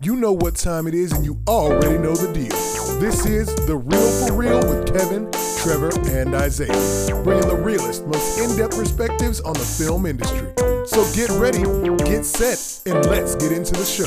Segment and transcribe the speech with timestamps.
[0.00, 3.00] You know what time it is, and you already know the deal.
[3.00, 5.28] This is The Real for Real with Kevin,
[5.58, 10.52] Trevor, and Isaiah, bringing the realest, most in depth perspectives on the film industry.
[10.86, 11.62] So get ready,
[12.08, 14.06] get set, and let's get into the show.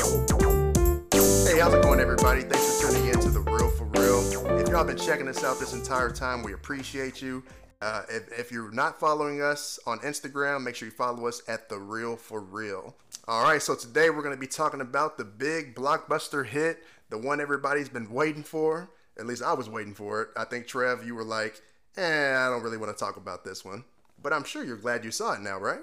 [1.46, 2.40] Hey, how's it going, everybody?
[2.40, 4.56] Thanks for tuning in to The Real for Real.
[4.58, 7.42] If y'all been checking us out this entire time, we appreciate you.
[7.82, 11.68] Uh, if, if you're not following us on Instagram, make sure you follow us at
[11.68, 12.94] The Real for Real.
[13.28, 17.16] All right, so today we're going to be talking about the big blockbuster hit, the
[17.16, 18.90] one everybody's been waiting for.
[19.16, 20.28] At least I was waiting for it.
[20.36, 21.60] I think, Trev, you were like,
[21.96, 23.84] eh, I don't really want to talk about this one.
[24.20, 25.82] But I'm sure you're glad you saw it now, right?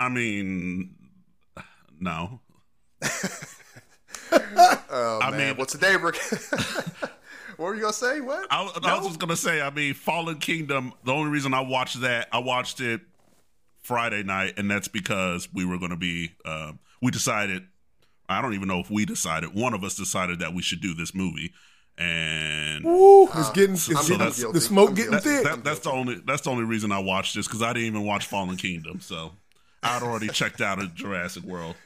[0.00, 0.94] I mean,
[2.00, 2.40] no.
[4.96, 5.48] Oh, I man.
[5.48, 6.12] mean- well, today we're.
[7.56, 8.20] what were you going to say?
[8.20, 8.46] What?
[8.50, 9.60] I, I was just gonna say.
[9.60, 10.92] I mean, Fallen Kingdom.
[11.04, 13.00] The only reason I watched that, I watched it
[13.84, 16.32] Friday night, and that's because we were gonna be.
[16.44, 17.62] Um, we decided.
[18.28, 19.54] I don't even know if we decided.
[19.54, 21.52] One of us decided that we should do this movie,
[21.98, 25.28] and Woo, it's getting, it's I'm getting that's- the smoke I'm getting guilty.
[25.28, 25.44] thick.
[25.44, 28.02] that, that's the only that's the only reason I watched this because I didn't even
[28.04, 29.32] watch Fallen Kingdom, so
[29.82, 31.76] I'd already checked out of Jurassic World.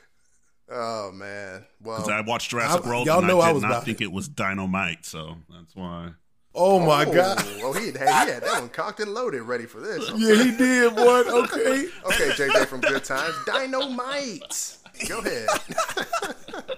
[0.71, 1.65] Oh, man.
[1.83, 3.85] Well, 'Cause I watched Jurassic I- World, y'all and know I I did was not
[3.85, 4.05] think it.
[4.05, 6.11] it was dynamite, so that's why.
[6.55, 7.45] Oh my Oh, god.
[7.59, 10.11] Well, he, hey, he had that one cocked and loaded, ready for this.
[10.17, 11.21] Yeah, he did, boy.
[11.21, 11.89] Okay.
[12.07, 14.77] Okay, JJ from Good Times, Dynamite.
[15.09, 15.49] Go ahead.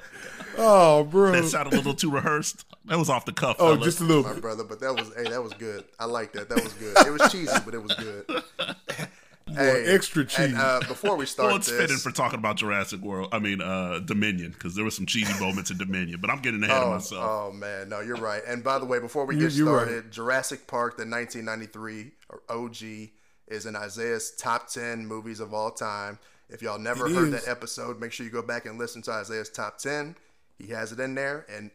[0.63, 1.33] Oh, bro.
[1.33, 2.67] That sounded a little too rehearsed.
[2.87, 3.57] That was off the cuff.
[3.59, 3.85] Oh, fellas.
[3.85, 5.85] just a little My brother, but that was hey, that was good.
[5.99, 6.51] I like that.
[6.51, 6.99] That was good.
[7.07, 8.43] It was cheesy, but it was good.
[9.55, 10.39] Hey, extra cheese.
[10.39, 13.29] And, uh, before we start well, it's fitting for talking about Jurassic World.
[13.33, 16.21] I mean, uh, Dominion, because there were some cheesy moments in Dominion.
[16.21, 17.25] But I'm getting ahead of oh, myself.
[17.25, 18.43] oh man, no, you're right.
[18.47, 19.53] And by the way, before we get right.
[19.53, 23.11] started, Jurassic Park, the 1993 or OG,
[23.49, 26.19] is in Isaiah's top 10 movies of all time.
[26.49, 27.45] If y'all never It heard is.
[27.45, 30.17] that episode, make sure you go back and listen to Isaiah's top 10.
[30.59, 31.71] He has it in there, and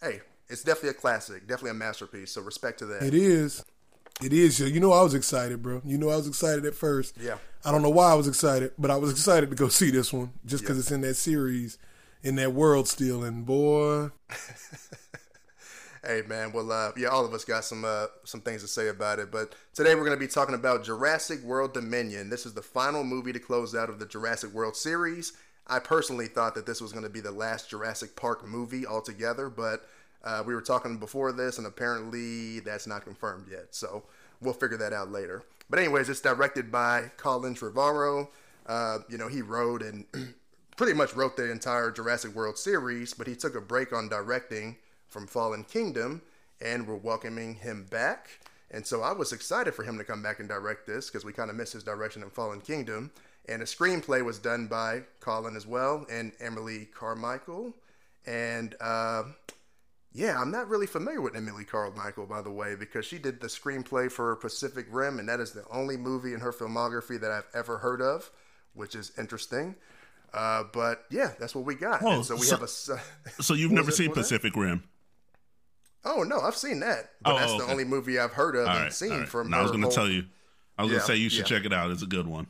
[0.00, 2.32] hey, it's definitely a classic, definitely a masterpiece.
[2.32, 3.02] So respect to that.
[3.02, 3.64] It is.
[4.22, 4.58] It is.
[4.60, 5.80] You know, I was excited, bro.
[5.84, 7.16] You know, I was excited at first.
[7.20, 7.38] Yeah.
[7.64, 10.12] I don't know why I was excited, but I was excited to go see this
[10.12, 10.80] one just because Yeah.
[10.80, 11.78] it's in that series,
[12.22, 13.22] in that world still.
[13.24, 14.10] And boy,
[16.04, 18.88] Hey man, well, uh, yeah, all of us got some uh, some things to say
[18.88, 22.30] about it, but today we're going to be talking about Jurassic World Dominion.
[22.30, 25.32] This is the final movie to close out of the Jurassic World series.
[25.66, 29.50] I personally thought that this was going to be the last Jurassic Park movie altogether,
[29.50, 29.86] but
[30.28, 33.74] uh, we were talking before this, and apparently that's not confirmed yet.
[33.74, 34.02] So
[34.42, 35.42] we'll figure that out later.
[35.70, 38.28] But anyways, it's directed by Colin Trevorrow.
[38.66, 40.04] Uh, you know, he wrote and
[40.76, 44.76] pretty much wrote the entire Jurassic World series, but he took a break on directing
[45.06, 46.20] from Fallen Kingdom,
[46.60, 48.28] and we're welcoming him back.
[48.70, 51.32] And so I was excited for him to come back and direct this because we
[51.32, 53.10] kind of missed his direction in Fallen Kingdom.
[53.48, 57.72] And the screenplay was done by Colin as well and Emily Carmichael.
[58.26, 59.22] And uh,
[60.12, 63.46] yeah, I'm not really familiar with Emily Carmichael, by the way, because she did the
[63.46, 67.46] screenplay for Pacific Rim, and that is the only movie in her filmography that I've
[67.54, 68.30] ever heard of,
[68.74, 69.74] which is interesting.
[70.32, 72.02] Uh, but yeah, that's what we got.
[72.02, 73.42] Oh, so we so- have a.
[73.42, 74.22] so you've never seen was that?
[74.40, 74.82] Pacific Rim?
[76.04, 77.64] Oh no, I've seen that, but Oh, that's okay.
[77.66, 78.92] the only movie I've heard of All and right.
[78.92, 79.28] seen right.
[79.28, 79.52] from.
[79.52, 80.24] I was going to whole- tell you.
[80.78, 81.56] I was going to say you should yeah.
[81.58, 81.90] check it out.
[81.90, 82.46] It's a good one.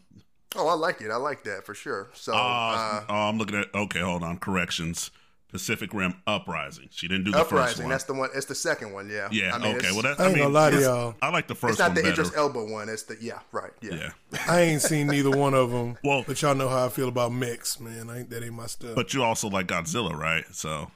[0.54, 1.10] Oh, I like it.
[1.10, 2.10] I like that for sure.
[2.12, 3.74] So, Uh, uh, oh, I'm looking at.
[3.74, 4.36] Okay, hold on.
[4.38, 5.10] Corrections.
[5.50, 6.88] Pacific Rim Uprising.
[6.90, 7.88] She didn't do the first one.
[7.88, 8.28] That's the one.
[8.34, 9.08] It's the second one.
[9.08, 9.28] Yeah.
[9.32, 9.54] yeah.
[9.54, 9.92] I mean, okay.
[9.92, 11.14] Well, that, I I, ain't mean, gonna lie to y'all.
[11.22, 12.12] I like the first it's not one the better.
[12.12, 12.88] Idris Elba one.
[12.90, 13.38] It's the yeah.
[13.50, 13.70] Right.
[13.80, 13.94] Yeah.
[13.94, 14.38] yeah.
[14.46, 15.96] I ain't seen neither one of them.
[16.04, 18.10] Well- but y'all know how I feel about mechs, man.
[18.10, 18.94] I ain't, that ain't my stuff.
[18.94, 20.44] But you also like Godzilla, right?
[20.52, 20.90] So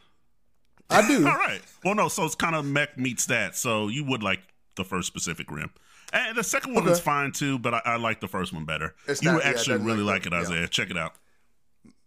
[0.90, 1.26] I do.
[1.26, 1.62] all right.
[1.82, 2.08] Well, no.
[2.08, 3.56] So it's kind of mech meets that.
[3.56, 4.40] So you would like
[4.76, 5.70] the first Pacific Rim.
[6.12, 6.92] And the second one Okay.
[6.92, 8.94] is fine too, but I, I like the first one better.
[9.08, 10.42] It's you not- would yeah, actually doesn't really like like it, the- yeah.
[10.42, 10.68] Isaiah.
[10.68, 11.14] Check it out.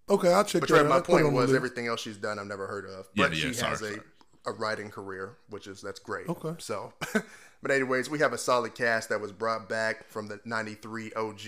[0.09, 0.87] Okay, I'll check But that Trey, out.
[0.89, 3.07] my I'll put it point was everything else she's done I've never heard of.
[3.15, 3.99] Yeah, But yeah, she sorry, has sorry.
[4.45, 6.29] a, a writing career, which is that's great.
[6.29, 6.53] Okay.
[6.59, 6.93] So,
[7.61, 11.39] but anyways, we have a solid cast that was brought back from the '93 OG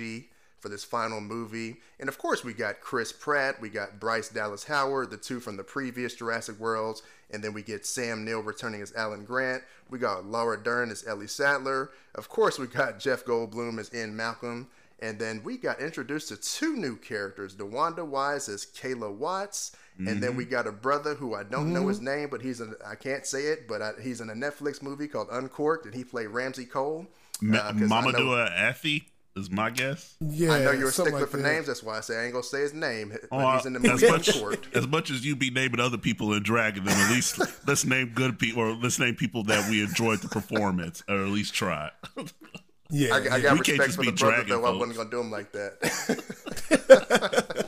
[0.60, 4.64] for this final movie, and of course we got Chris Pratt, we got Bryce Dallas
[4.64, 8.82] Howard, the two from the previous Jurassic Worlds, and then we get Sam Neill returning
[8.82, 9.62] as Alan Grant.
[9.92, 11.92] We got Laura Dern as Ellie Sattler.
[12.16, 14.68] Of course, we got Jeff Goldblum as Ian Malcolm.
[15.00, 17.56] And then we got introduced to two new characters.
[17.56, 19.72] DeWanda Wise as Kayla Watts.
[20.00, 22.76] And then we got a brother who I don't know his name, but he's in,
[22.86, 26.04] I can't say it, but I, he's in a Netflix movie called Uncorked, and he
[26.04, 27.08] played Ramsey Cole.
[27.42, 30.16] Ma- Uh, 'cause I know- Mamoudou Effie is my guess.
[30.20, 31.52] Yeah, I know you're a something stickler like for that.
[31.52, 31.66] names.
[31.68, 33.10] That's why I say I ain't gonna say his name.
[33.10, 34.76] But Oh, he's in the as movie much Uncorked.
[34.76, 38.12] as much as you be naming other people and dragging them, at least let's name
[38.14, 41.90] good people or let's name people that we enjoyed the performance or at least try.
[42.90, 44.66] Yeah, I, I got We can't respect just for be the brother, dragging though.
[44.66, 47.68] I wasn't gonna do him like that.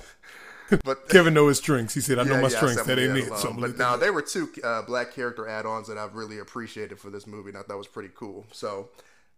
[0.85, 1.93] but Kevin know his strengths.
[1.93, 2.83] He said, "I know Yeah, my yeah, strengths.
[2.83, 5.97] That ain't yeah, it." So but now there were two uh, black character add-ons that
[5.97, 8.45] I've really appreciated for this movie, and I thought was pretty cool.
[8.51, 8.89] So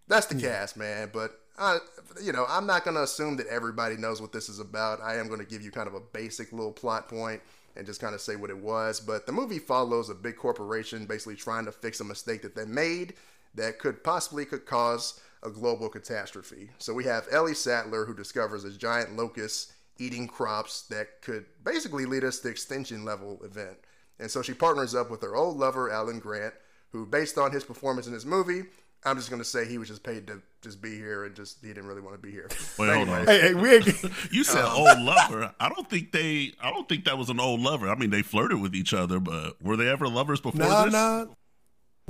[0.08, 1.10] that's the cast, man.
[1.12, 1.80] But I,
[2.22, 5.02] you know, I'm not gonna assume that everybody knows what this is about.
[5.02, 7.42] I am gonna give you kind of a basic little plot point
[7.76, 9.00] and just kind of say what it was.
[9.00, 12.66] But the movie follows a big corporation basically trying to fix a mistake that they
[12.66, 13.14] made
[13.56, 16.70] that could possibly could cause a global catastrophe.
[16.78, 22.06] So we have Ellie Sattler who discovers a giant locust eating crops that could basically
[22.06, 23.78] lead us to extinction level event.
[24.20, 26.54] And so she partners up with her old lover Alan Grant,
[26.92, 28.64] who based on his performance in this movie,
[29.04, 31.70] I'm just gonna say he was just paid to just be here and just he
[31.70, 32.48] didn't really want to be here.
[32.78, 33.26] Wait, hold on.
[33.26, 33.70] Hey, hey, we.
[34.32, 35.56] You said Um, old lover.
[35.60, 36.54] I don't think they.
[36.62, 37.90] I don't think that was an old lover.
[37.90, 40.94] I mean, they flirted with each other, but were they ever lovers before Nah, this?
[40.94, 41.26] nah.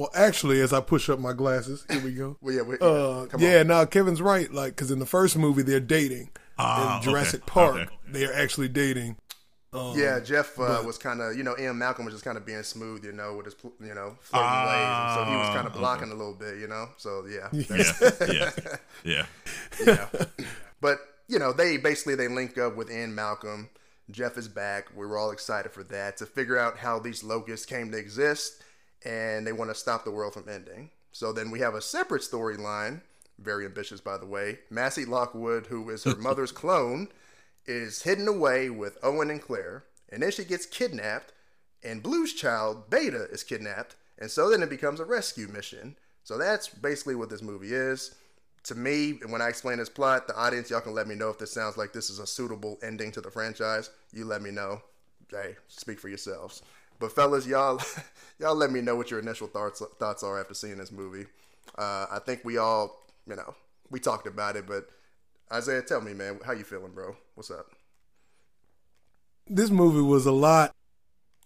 [0.01, 2.36] Well, actually, as I push up my glasses, here we go.
[2.42, 3.68] Well, yeah, we, Uh, come yeah, on.
[3.68, 4.51] no, Kevin's right.
[4.51, 6.30] Like, because in the first movie they're dating.
[6.57, 7.89] Ah, in Jurassic okay, Park, okay.
[8.07, 9.18] they're actually dating.
[9.74, 12.36] Um, Yeah, Jeff uh, but- was kind of, you know, Ian Malcolm was just kind
[12.36, 15.68] of being smooth, you know, with his, you know, flirting ways, so he was kind
[15.68, 16.89] of Ah, blocking a little bit, you know.
[16.98, 19.25] So yeah, Yeah, yeah, yeah.
[19.86, 20.07] yeah.
[20.81, 23.69] but you know, they basically they link up with Ian Malcolm.
[24.09, 24.88] Jeff is back.
[24.95, 28.62] We were all excited for that to figure out how these locusts came to exist,
[29.06, 30.89] and they want to stop the world from ending.
[31.12, 33.01] So then we have a separate storyline,
[33.39, 34.59] very ambitious by the way.
[34.69, 37.09] Maisie Lockwood, who is her mother's clone,
[37.65, 41.33] is hidden away with Owen and Claire, and then she gets kidnapped,
[41.83, 45.95] and Blue's child, Beta, is kidnapped, and so then it becomes a rescue mission.
[46.24, 48.15] So that's basically what this movie is.
[48.65, 51.30] To me, and when I explain this plot, the audience, y'all can let me know
[51.30, 53.89] if this sounds like this is a suitable ending to the franchise.
[54.13, 54.81] You let me know.
[55.31, 56.62] Hey, speak for yourselves.
[57.01, 57.81] But fellas, y'all,
[58.39, 61.25] y'all let me know what your initial thoughts thoughts are after seeing this movie.
[61.77, 63.56] Uh, I think we all, you know,
[63.89, 64.88] we talked about it, but
[65.51, 67.18] Isaiah, tell me, man, how you feeling, bro?
[67.36, 67.68] What's up?
[69.51, 70.74] this movie was a lot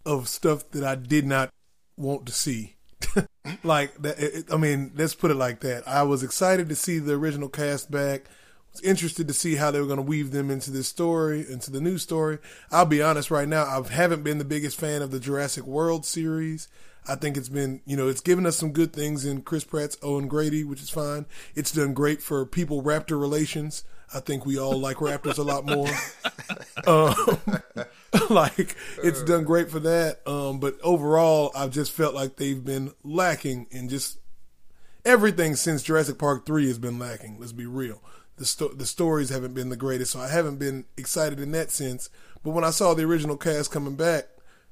[0.06, 1.50] of stuff that I did not
[1.98, 2.75] want to see.
[3.63, 5.88] like that, it, I mean, let's put it like that.
[5.88, 8.25] I was excited to see the original cast back.
[8.75, 11.72] Was interested to see how they were going to weave them into this story, into
[11.72, 12.39] the new story.
[12.72, 16.06] I'll be honest right now, I haven't been the biggest fan of the Jurassic World
[16.06, 16.68] series.
[17.07, 19.95] I think it's been, you know, it's given us some good things in Chris Pratt's
[20.04, 21.25] Owen Grady, which is fine.
[21.56, 23.86] It's done great for people raptor relations.
[24.13, 25.89] I think we all like raptors a lot more.
[26.86, 27.16] Um,
[28.30, 30.19] like it's done great for that.
[30.28, 34.19] Um, but overall, I've just felt like they've been lacking in just
[35.04, 37.39] everything since Jurassic Park three has been lacking.
[37.39, 38.04] Let's be real.
[38.38, 41.72] The sto- the stories haven't been the greatest, so I haven't been excited in that
[41.72, 42.10] sense.
[42.44, 44.28] But when I saw the original cast coming back,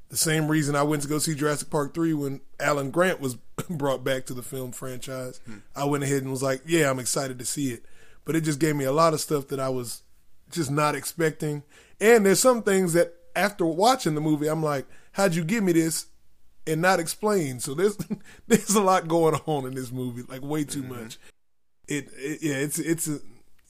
[0.10, 3.36] the same reason I went to go see Jurassic Park three when Alan Grant was
[3.70, 5.58] brought back to the film franchise, hmm.
[5.76, 7.84] I went ahead and was like, yeah, I'm excited to see it.
[8.26, 10.04] But it just gave me a lot of stuff that I was
[10.52, 11.64] just not expecting.
[12.00, 15.72] And there's some things that after watching the movie, I'm like, how'd you give me
[15.72, 16.08] this
[16.68, 17.60] and not explain?
[17.60, 17.98] So there's
[18.48, 21.04] there's a lot going on in this movie, like way too mm-hmm.
[21.04, 21.18] much.
[21.88, 23.20] It, it yeah, it's it's a,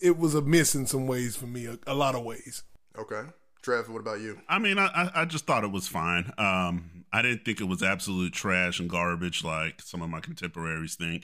[0.03, 2.63] it was a miss in some ways for me, a, a lot of ways.
[2.97, 3.21] Okay,
[3.63, 4.39] Trev, what about you?
[4.47, 6.31] I mean, I, I I just thought it was fine.
[6.38, 10.95] Um, I didn't think it was absolute trash and garbage like some of my contemporaries
[10.95, 11.23] think,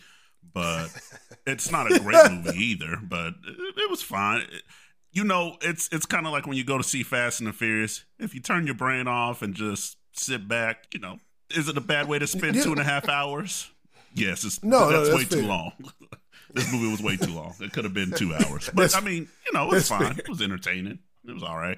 [0.53, 0.87] but
[1.45, 2.97] it's not a great movie either.
[3.03, 4.41] But it, it was fine.
[4.41, 4.63] It-
[5.11, 7.53] you know, it's it's kind of like when you go to see Fast and the
[7.53, 8.05] Furious.
[8.19, 11.17] If you turn your brain off and just sit back, you know,
[11.49, 13.71] is it a bad way to spend two and a half hours?
[14.13, 15.49] Yes, it's No, no, that's, that's way too fair.
[15.49, 15.71] long.
[16.53, 17.53] this movie was way too long.
[17.59, 19.99] It could have been two hours, but That's- I mean, you know, it was fine.
[20.01, 20.11] fair.
[20.19, 20.99] It was entertaining.
[21.27, 21.77] It was all right.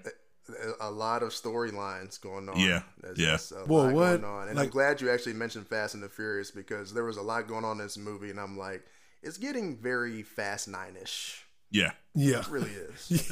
[0.82, 2.60] a lot of storylines going on.
[2.60, 3.32] Yeah, There's yeah.
[3.32, 4.22] just a Boy, lot what?
[4.22, 4.48] going on.
[4.50, 7.48] And I'm glad you actually mentioned Fast and the Furious because there was a lot
[7.48, 8.84] going on in this movie, and I'm like,
[9.24, 11.46] it's getting very Fast Nine ish.
[11.70, 11.92] Yeah.
[12.14, 13.32] Yeah, It really is.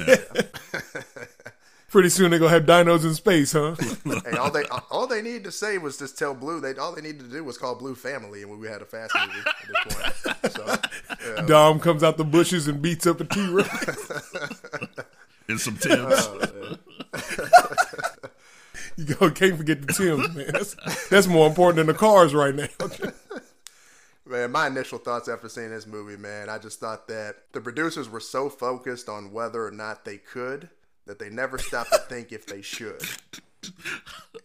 [1.90, 3.74] pretty soon they're gonna have dinos in space, huh?
[4.30, 6.60] hey, all they all they needed to say was just tell Blue.
[6.60, 9.14] They all they needed to do was call Blue Family, and we had a Fast
[9.14, 10.52] movie at this point.
[10.52, 11.42] So, yeah.
[11.46, 14.10] Dom comes out the bushes and beats up a T Rex.
[15.48, 16.28] And some tips.
[16.28, 16.76] Oh,
[18.96, 20.50] You go, can't forget the Tims, man.
[20.52, 20.76] That's,
[21.08, 22.66] that's more important than the cars right now.
[24.26, 28.08] Man, my initial thoughts after seeing this movie, man, I just thought that the producers
[28.08, 30.68] were so focused on whether or not they could
[31.10, 33.02] that they never stop to think if they should.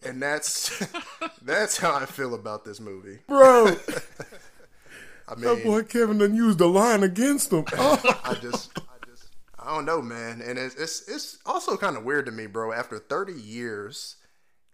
[0.02, 0.84] And that's
[1.42, 3.20] that's how I feel about this movie.
[3.28, 3.76] Bro,
[5.28, 7.66] I mean, that boy Kevin done used the line against him.
[7.78, 10.42] Oh, I just, I just, I don't know, man.
[10.42, 12.72] And it's it's, it's also kind of weird to me, bro.
[12.72, 14.16] After 30 years,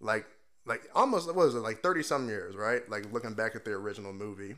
[0.00, 0.25] like
[0.64, 2.88] like almost what was it like 30 some years, right?
[2.88, 4.56] Like looking back at the original movie,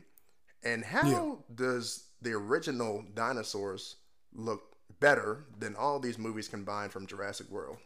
[0.63, 1.35] and how Yeah.
[1.53, 3.97] does the original dinosaurs
[4.33, 7.77] look better than all these movies combined from Jurassic World?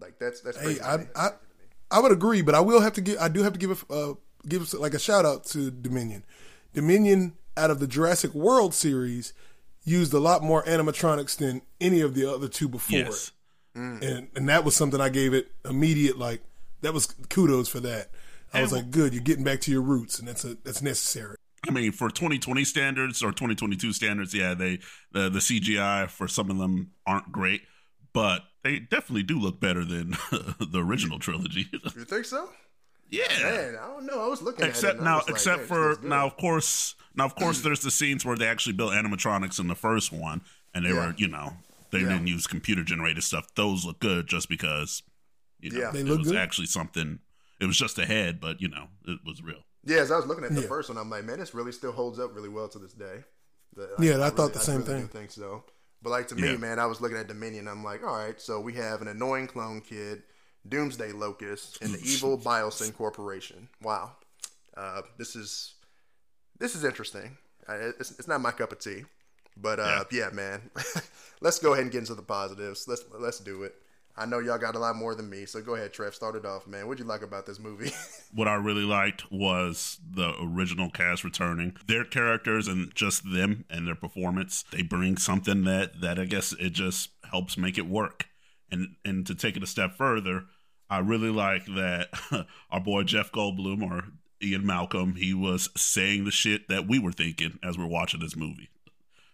[0.00, 0.80] Like that's that's Hey, crazy.
[0.80, 1.26] to I.
[1.26, 1.30] I
[1.90, 3.16] I would agree, but I will have to give.
[3.18, 4.14] I do have to give a uh,
[4.46, 6.22] give like a shout out to Dominion.
[6.74, 9.32] Dominion out of the Jurassic World series
[9.84, 13.32] used a lot more animatronics than any of the other two before, Yes.
[13.74, 14.02] Mm.
[14.02, 16.42] and and that was something I gave it immediate like
[16.82, 18.10] that was kudos for that.
[18.52, 21.36] I was like, good, you're getting back to your roots, and that's a that's necessary.
[21.68, 24.78] I mean, for 2020 standards or 2022 standards, yeah, they
[25.12, 27.62] the the CGI for some of them aren't great,
[28.12, 31.66] but they definitely do look better than the original trilogy.
[31.72, 32.48] you think so?
[33.10, 33.24] yeah.
[33.42, 34.24] Man, I don't know.
[34.24, 35.04] I was looking Except at it.
[35.04, 38.36] now, was like, except for now, of course, now of course, there's the scenes where
[38.36, 40.40] they actually built animatronics in the first one,
[40.74, 41.06] and they Yeah.
[41.08, 41.56] were, you know,
[41.90, 42.08] they Yeah.
[42.08, 43.46] didn't use computer generated stuff.
[43.54, 45.02] Those look good just because,
[45.60, 45.90] you know, Yeah.
[45.90, 46.36] They it look was good.
[46.38, 47.18] actually something.
[47.60, 49.64] It was just a head, but you know, it was real.
[49.88, 50.68] Yeah, as I was looking at the Yeah.
[50.68, 53.24] first one, I'm like, man, this really still holds up really well to this day.
[53.74, 55.08] The- Yeah, I thought really- the same really thing.
[55.08, 55.64] Think so.
[56.02, 56.56] But like to me, Yeah.
[56.58, 57.66] man, I was looking at Dominion.
[57.66, 60.22] I'm like, all right, so we have an annoying clone kid,
[60.68, 63.68] Doomsday Locust, and the evil Biosyn Corporation.
[63.82, 64.16] Wow,
[64.76, 65.74] uh, this is
[66.58, 67.36] this is interesting.
[67.68, 69.04] It's, it's not my cup of tea,
[69.56, 70.30] but uh, yeah.
[70.30, 70.70] man,
[71.40, 72.86] let's go ahead and get into the positives.
[72.86, 73.74] Let's let's do it.
[74.18, 76.14] I know y'all got a lot more than me, so go ahead, Trev.
[76.14, 76.86] Start it off, man.
[76.86, 77.92] What'd you like about this movie?
[78.34, 81.76] what I really liked was the original cast returning.
[81.86, 86.52] Their characters and just them and their performance, they bring something that that I guess
[86.58, 88.26] it just helps make it work.
[88.70, 90.44] And and to take it a step further,
[90.90, 92.08] I really like that
[92.70, 94.04] our boy Jeff Goldblum or
[94.42, 98.36] Ian Malcolm, he was saying the shit that we were thinking as we're watching this
[98.36, 98.68] movie.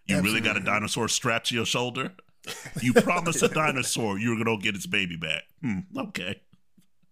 [0.06, 2.12] You really got a dinosaur strapped to your shoulder?
[2.82, 5.42] You promised a dinosaur you were gonna get its baby back.
[5.62, 6.40] Hmm, okay.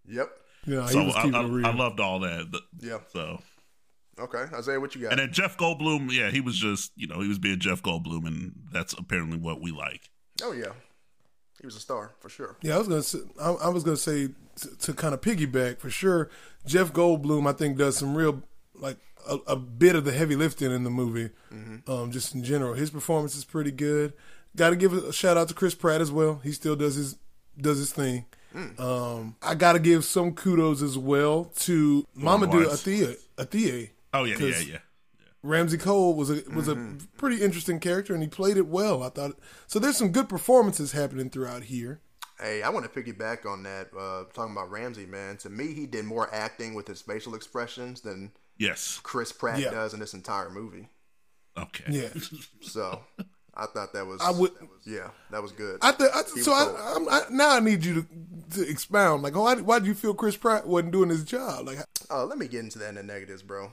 [0.07, 0.31] yep.
[0.67, 1.67] You know, he So was I, I, real.
[1.67, 2.47] I loved all that.
[2.81, 2.99] Yeah.
[3.13, 3.41] So
[4.19, 5.13] Okay, Isaiah, what you got?
[5.13, 8.27] and then Jeff Goldblum, yeah, he was just you know he was being Jeff Goldblum,
[8.27, 10.11] and that's apparently what we like.
[10.43, 10.73] oh yeah,
[11.61, 12.57] he was a star for sure.
[12.63, 15.79] Yeah, I was gonna say, I, I was gonna say to, to kind of piggyback
[15.79, 16.29] for sure.
[16.67, 18.43] Jeff Goldblum, I think, does some real
[18.75, 21.31] like a, a bit of the heavy lifting in the movie.
[21.89, 24.13] Um, just in general, his performance is pretty good.
[24.57, 26.41] Got to give a shout out to Chris Pratt as well.
[26.45, 27.17] He still does his
[27.59, 28.27] does his thing.
[28.79, 32.83] Um, I got to give some kudos as well to Mamoudou Wise.
[32.85, 33.17] Athia.
[33.39, 33.91] Athia.
[34.13, 34.79] Oh yeah, yeah, 'Cause yeah.
[35.43, 39.03] Ramsey Cole was a was a pretty interesting character, and he played it well.
[39.03, 39.33] I thought
[39.67, 39.79] so.
[39.79, 42.01] There's some good performances happening throughout here.
[42.39, 43.89] Hey, I want to piggyback on that.
[43.99, 45.39] Uh, talking about Ramsey, man.
[45.39, 49.01] To me, he did more acting with his facial expressions than Yes.
[49.03, 49.71] Chris Pratt Yeah.
[49.71, 50.89] does in this entire movie.
[51.57, 51.85] Okay.
[51.89, 52.09] Yeah.
[52.61, 53.01] So,
[53.55, 54.21] I thought that was.
[54.21, 55.79] I would- that was- yeah, that was good.
[55.83, 58.07] I, th- I He so I, I'm, I now I need you to,
[58.63, 59.23] to expound.
[59.23, 61.67] Like, why why do you feel Chris Pratt wasn't doing his job?
[61.67, 61.79] Like,
[62.11, 63.73] Oh, let me get into that in the negatives, bro.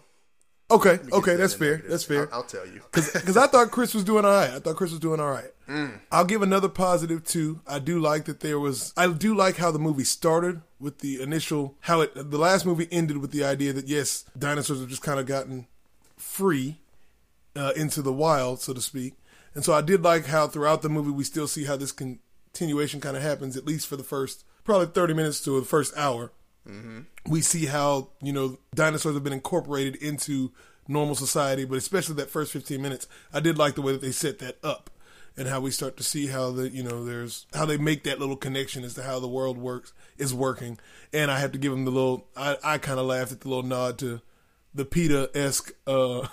[0.71, 1.71] okay, Let me get okay, that's that in the fair.
[1.77, 1.91] negatives.
[1.91, 2.33] That's fair.
[2.33, 2.81] I'll, I'll tell you.
[2.91, 4.49] Because I thought Chris was doing all right.
[4.51, 5.51] I thought Chris was doing all right.
[6.11, 7.61] I'll give another positive too.
[7.67, 8.91] I do like that there was.
[8.97, 12.13] I do like how the movie started with the initial how it.
[12.15, 15.67] The last movie ended with the idea that yes, dinosaurs have just kind of gotten
[16.17, 16.79] free
[17.55, 19.13] uh, into the wild, so to speak.
[19.59, 23.01] And so I did like how throughout the movie we still see how this continuation
[23.01, 26.31] kind of happens, at least for the first probably thirty minutes to the first hour.
[27.27, 30.53] We see how you know dinosaurs have been incorporated into
[30.87, 34.13] normal society, but especially that first fifteen minutes, I did like the way that they
[34.13, 34.89] set that up
[35.35, 38.17] and how we start to see how the you know there's how they make that
[38.17, 40.79] little connection as to how the world works is working.
[41.11, 43.49] And I have to give them the little I, I kind of laughed at the
[43.49, 44.21] little nod to
[44.73, 46.29] the PETA esque uh,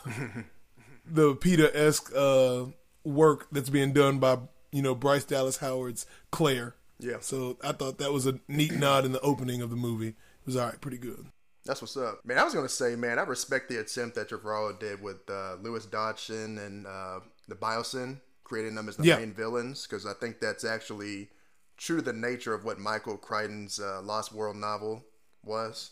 [1.05, 2.67] the PETA esque uh,
[3.07, 4.39] work that's being done by
[4.73, 6.75] you know Bryce Dallas Howard's Claire.
[6.99, 7.19] Yeah.
[7.21, 10.09] So I thought that was a neat nod in the opening of the movie.
[10.09, 10.15] It
[10.47, 11.27] was all right, pretty good.
[11.65, 12.39] That's what's up, man.
[12.39, 15.85] I was gonna say, man, I respect the attempt that Trevorrow did with uh, Lewis
[15.87, 19.17] Dodgson and uh, the Biosyn, creating them as the Yeah.
[19.19, 21.29] main villains, because I think that's actually
[21.77, 25.05] true to the nature of what Michael Crichton's uh, Lost World novel
[25.43, 25.91] was.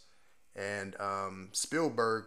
[0.56, 2.26] And um, Spielberg,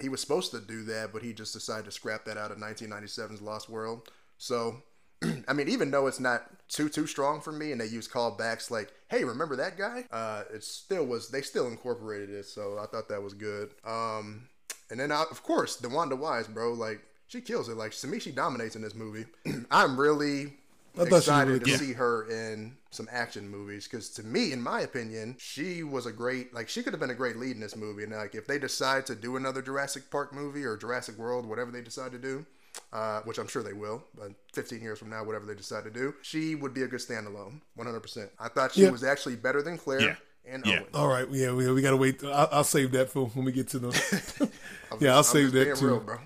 [0.00, 2.58] he was supposed to do that, but he just decided to scrap that out of
[2.58, 4.10] 1997's Lost World.
[4.38, 4.82] So,
[5.48, 8.70] I mean, even though it's not too too strong for me, and they use callbacks
[8.70, 11.30] like, "Hey, remember that guy?" Uh, it still was.
[11.30, 13.70] They still incorporated it, so I thought that was good.
[13.84, 14.48] Um,
[14.90, 17.76] and then, I, of course, the DeWanda Wise, bro, like she kills it.
[17.76, 19.26] Like to me, she dominates in this movie.
[19.70, 20.54] I'm really
[20.98, 21.78] I thought she excited really to good.
[21.78, 26.12] see her in some action movies because to me in my opinion she was a
[26.12, 28.46] great like she could have been a great lead in this movie and like if
[28.46, 32.18] they decide to do another jurassic park movie or jurassic world whatever they decide to
[32.18, 32.44] do
[32.92, 35.90] uh, which i'm sure they will but 15 years from now whatever they decide to
[35.90, 38.90] do she would be a good standalone 100% i thought she Yeah.
[38.90, 40.16] was actually better than claire Yeah.
[40.46, 40.78] and Yeah.
[40.80, 42.22] owen All right, yeah, we, we got to wait.
[42.24, 43.88] I'll, I'll save that for when we get to the.
[45.00, 45.86] Yeah, I'll I'm save just that being too.
[45.86, 46.18] real, bro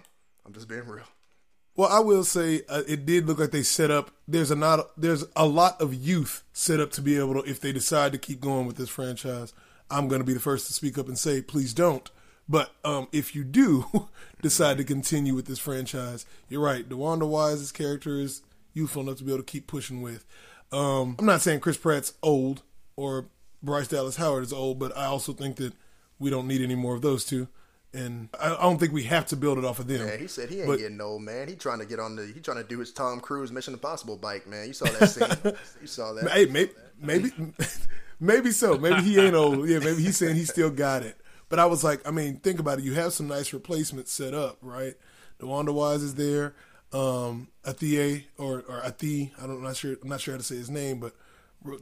[0.47, 1.05] i'm just being real
[1.81, 4.11] Well, I will say uh, it did look like they set up.
[4.29, 4.91] There's a not.
[5.01, 8.19] There's a lot of youth set up to be able to, if they decide to
[8.19, 9.55] keep going with this franchise.
[9.91, 12.11] I'm going to be the first to speak up and say, please don't.
[12.47, 13.87] But um, if you do
[14.43, 16.87] decide to continue with this franchise, you're right.
[16.87, 18.43] DeWanda Wise's character is
[18.75, 20.27] youthful enough to be able to keep pushing with.
[20.71, 22.61] Um, I'm not saying Chris Pratt's old
[22.95, 23.31] or
[23.63, 25.73] Bryce Dallas Howard is old, but I also think that
[26.19, 27.49] we don't need any more of those two.
[27.93, 30.07] And I, I don't think we have to build it off of them.
[30.07, 31.49] Yeah, he said he ain't But- getting old, man.
[31.49, 32.27] He trying to get on the.
[32.27, 34.69] He trying to do his Tom Cruise Mission Impossible bike, man.
[34.69, 35.53] You saw that scene.
[35.81, 36.31] you saw that.
[36.31, 36.71] Hey, maybe,
[37.01, 37.31] maybe,
[38.21, 38.79] maybe so.
[38.79, 39.69] Maybe he ain't old.
[39.69, 41.17] Yeah, maybe he's saying he still got it.
[41.49, 42.85] But I was like, I mean, think about it.
[42.85, 44.95] You have some nice replacements set up, right?
[45.41, 46.55] DeWanda Wise is there.
[46.93, 49.97] Um, Athie or or Athie, I don't, I'm not sure.
[50.03, 51.15] I'm not sure how to say his name, but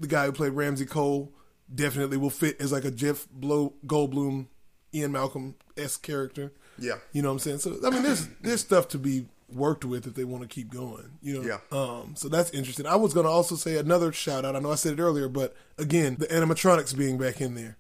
[0.01, 1.33] the guy who played Ramsey Cole
[1.75, 4.47] definitely will fit as like a Jeff Blow, Goldblum,
[4.95, 6.53] Ian Malcolm s character.
[6.79, 6.95] Yeah.
[7.13, 7.59] You know what I'm saying?
[7.59, 10.71] So I mean, there's there's stuff to be worked with if they want to keep
[10.71, 11.11] going.
[11.23, 11.49] You know.
[11.49, 11.59] Yeah.
[11.79, 12.15] Um.
[12.17, 12.87] So that's interesting.
[12.87, 14.57] I was going to also say another shout out.
[14.57, 17.77] I know I said it earlier, but again, the animatronics being back in there,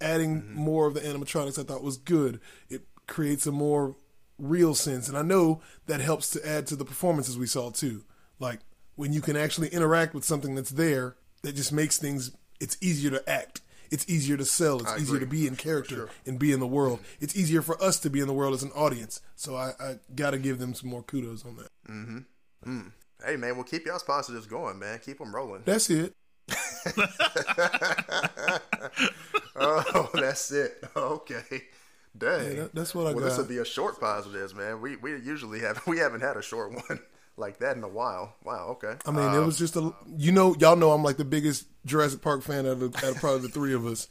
[0.00, 0.54] adding Mm-hmm.
[0.54, 2.40] more of the animatronics, I thought was good.
[2.68, 3.96] It creates a more
[4.38, 8.04] real sense, and I know that helps to add to the performances we saw too.
[8.38, 8.60] Like
[8.96, 12.32] when you can actually interact with something that's there, that just makes things.
[12.60, 13.60] It's easier to act.
[13.90, 14.80] It's easier to sell.
[14.80, 15.26] It's I easier agree.
[15.26, 17.00] to be in character and be in the world.
[17.20, 19.20] It's easier for us to be in the world as an audience.
[19.36, 21.68] So I, I got to give them some more kudos on that.
[22.64, 22.80] Hmm.
[23.24, 23.56] Hey, man.
[23.56, 25.00] Well, keep y'all's positives going, man.
[25.04, 25.62] Keep them rolling.
[25.64, 26.14] That's it.
[29.56, 30.82] oh, that's it.
[30.96, 31.62] Okay.
[32.16, 32.42] Dang.
[32.48, 33.16] Yeah, that- that's what I got.
[33.16, 34.80] well, this will be a short positives, man.
[34.80, 37.00] We we usually have we haven't had a short one
[37.40, 38.34] like that in a while.
[38.44, 38.68] Wow.
[38.82, 38.94] Okay.
[39.06, 39.92] I mean, it was just a.
[40.16, 43.16] You know, y'all know I'm like the biggest Jurassic Park fan out of, out of
[43.16, 44.08] probably the three of us,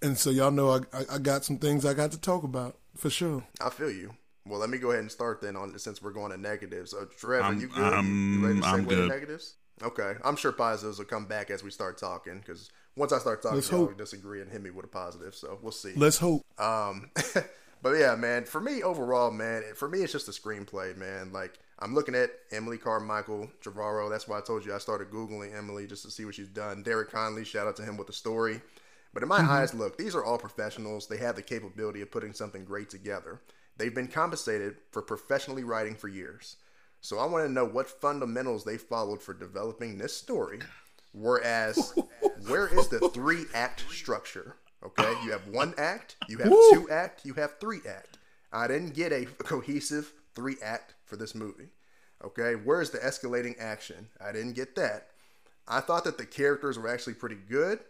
[0.00, 2.76] and so y'all know I, I I got some things I got to talk about
[2.96, 3.44] for sure.
[3.60, 4.14] I feel you.
[4.44, 6.90] Well, let me go ahead and start then on since we're going to negatives.
[6.90, 7.92] So, Trevor, I'm- you good?
[7.92, 9.08] I'm- you ready to I'm good.
[9.08, 9.54] negatives?
[9.82, 13.42] Okay, I'm sure positives will come back as we start talking because once I start
[13.42, 13.90] talking, Let's y'all hope.
[13.90, 15.34] will disagree and hit me with a positive.
[15.34, 15.92] So we'll see.
[15.96, 16.44] Let's hope.
[16.60, 17.10] Um,
[17.82, 21.32] but yeah, man, for me overall, man, for me it's just a screenplay, man.
[21.32, 24.08] Like I'm looking at Emily Carmichael Trevorrow.
[24.08, 26.84] That's why I told you I started googling Emily just to see what she's done.
[26.84, 28.60] Derek Connolly, shout out to him with the story.
[29.12, 29.50] But in my mm-hmm.
[29.50, 31.08] eyes, look, these are all professionals.
[31.08, 33.40] They have the capability of putting something great together.
[33.76, 36.56] They've been compensated for professionally writing for years.
[37.00, 40.60] So I want to know what fundamentals they followed for developing this story.
[41.12, 41.94] Whereas,
[42.46, 44.54] where is the three act structure?
[44.84, 48.18] Okay, you have one act, you have two act, you have three act.
[48.52, 51.68] I didn't get a cohesive three act for this movie.
[52.24, 54.08] Okay, where's the escalating action?
[54.24, 55.08] I didn't get that.
[55.66, 57.80] I thought that the characters were actually pretty good,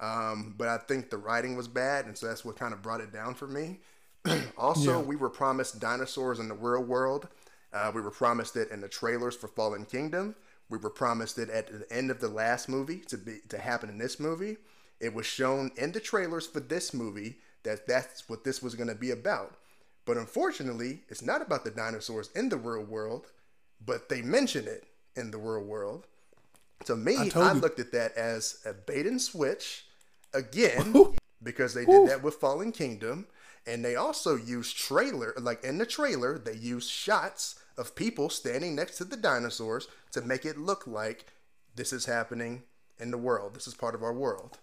[0.00, 3.00] um, but I think the writing was bad, and so that's what kind of brought
[3.00, 3.80] it down for me.
[4.58, 7.28] also, we were promised dinosaurs in the real world.
[7.72, 10.34] Uh, we were promised it in the trailers for Fallen Kingdom.
[10.68, 13.88] We were promised it at the end of the last movie to be to happen
[13.88, 14.56] in this movie.
[15.00, 18.88] It was shown in the trailers for this movie that that's what this was going
[18.88, 19.56] to be about.
[20.04, 23.26] But unfortunately, it's not about the dinosaurs in the real world,
[23.84, 24.84] but they mention it
[25.16, 26.06] in the real world.
[26.86, 27.60] To me, I, you.
[27.60, 29.84] looked at that as a bait and switch
[30.32, 30.94] again
[31.42, 33.26] because they did that with Fallen Kingdom.
[33.66, 38.74] And they also used trailer, like in the trailer, they used shots of people standing
[38.74, 41.26] next to the dinosaurs to make it look like
[41.76, 42.62] this is happening
[42.98, 43.54] in the world.
[43.54, 44.58] This is part of our world.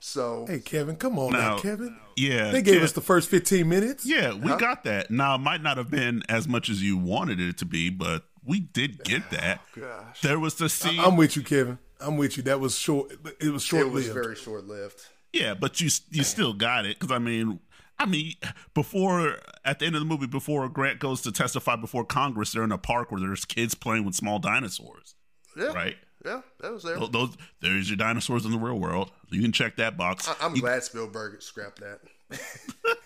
[0.00, 1.96] So Hey, Kevin, come on now, Now- Kevin.
[2.16, 4.04] Yeah, They gave Kev- us the first 15 minutes.
[4.04, 5.10] Yeah, we got that.
[5.10, 8.24] Now, it might not have been as much as you wanted it to be, but
[8.44, 9.60] we did get oh, that.
[9.78, 10.20] gosh.
[10.20, 11.00] There was the scene.
[11.00, 11.78] I'm with you, Kevin.
[12.00, 12.42] I'm with you.
[12.42, 13.12] That was short.
[13.40, 14.14] It was short it was lived.
[14.14, 15.00] very short lived.
[15.32, 17.60] yeah, but you you still got it because I mean,
[17.98, 18.34] I mean,
[18.74, 22.64] before at the end of the movie, before Grant goes to testify before Congress, they're
[22.64, 25.14] in a park where there's kids playing with small dinosaurs.
[25.56, 25.66] Yeah.
[25.74, 25.96] Right.
[26.24, 26.98] Yeah, that was there.
[26.98, 29.10] Those, those there's your dinosaurs in the real world.
[29.30, 30.28] You can check that box.
[30.28, 32.00] I- I'm glad Spielberg scrapped that.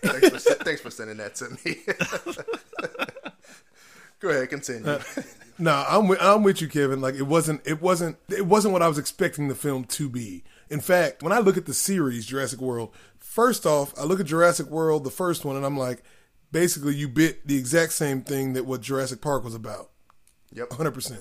[0.02, 1.78] thanks, for, thanks for sending that to me.
[4.20, 4.86] Go ahead, continue.
[4.88, 5.02] Uh,
[5.58, 7.00] no, I'm with, I'm with you, Kevin.
[7.00, 10.44] Like it wasn't it wasn't it wasn't what I was expecting the film to be.
[10.70, 14.26] In fact, when I look at the series Jurassic World, first off, I look at
[14.26, 16.02] Jurassic World, the first one, and I'm like,
[16.52, 19.90] basically, you bit the exact same thing that what Jurassic Park was about.
[20.52, 20.70] yep.
[20.70, 20.90] 100.
[20.92, 21.20] percent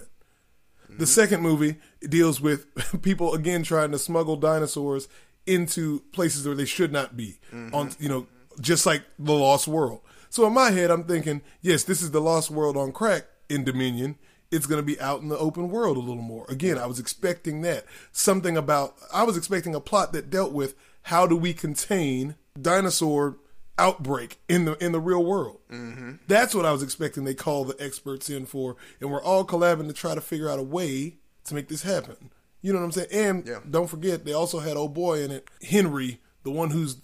[0.98, 1.06] The mm-hmm.
[1.06, 2.68] second movie deals with
[3.02, 5.08] people again trying to smuggle dinosaurs
[5.46, 7.40] into places where they should not be.
[7.52, 7.76] Mm-hmm.
[7.76, 8.28] On you know,
[8.60, 10.02] just like the Lost World.
[10.30, 13.64] So in my head, I'm thinking, yes, this is the Lost World on crack in
[13.64, 14.18] Dominion.
[14.52, 16.46] It's going to be out in the open world a little more.
[16.48, 18.96] Again, I was expecting that something about.
[19.14, 23.38] I was expecting a plot that dealt with how do we contain dinosaur
[23.78, 25.60] outbreak in the in the real world.
[25.72, 26.14] Mm-hmm.
[26.28, 27.24] That's what I was expecting.
[27.24, 30.60] They call the experts in for, and we're all collabing to try to figure out
[30.60, 32.32] a way to make this happen.
[32.62, 33.08] You know what I'm saying?
[33.12, 33.60] And Yeah.
[33.70, 36.98] don't forget, they also had old boy in it, Henry, the one who's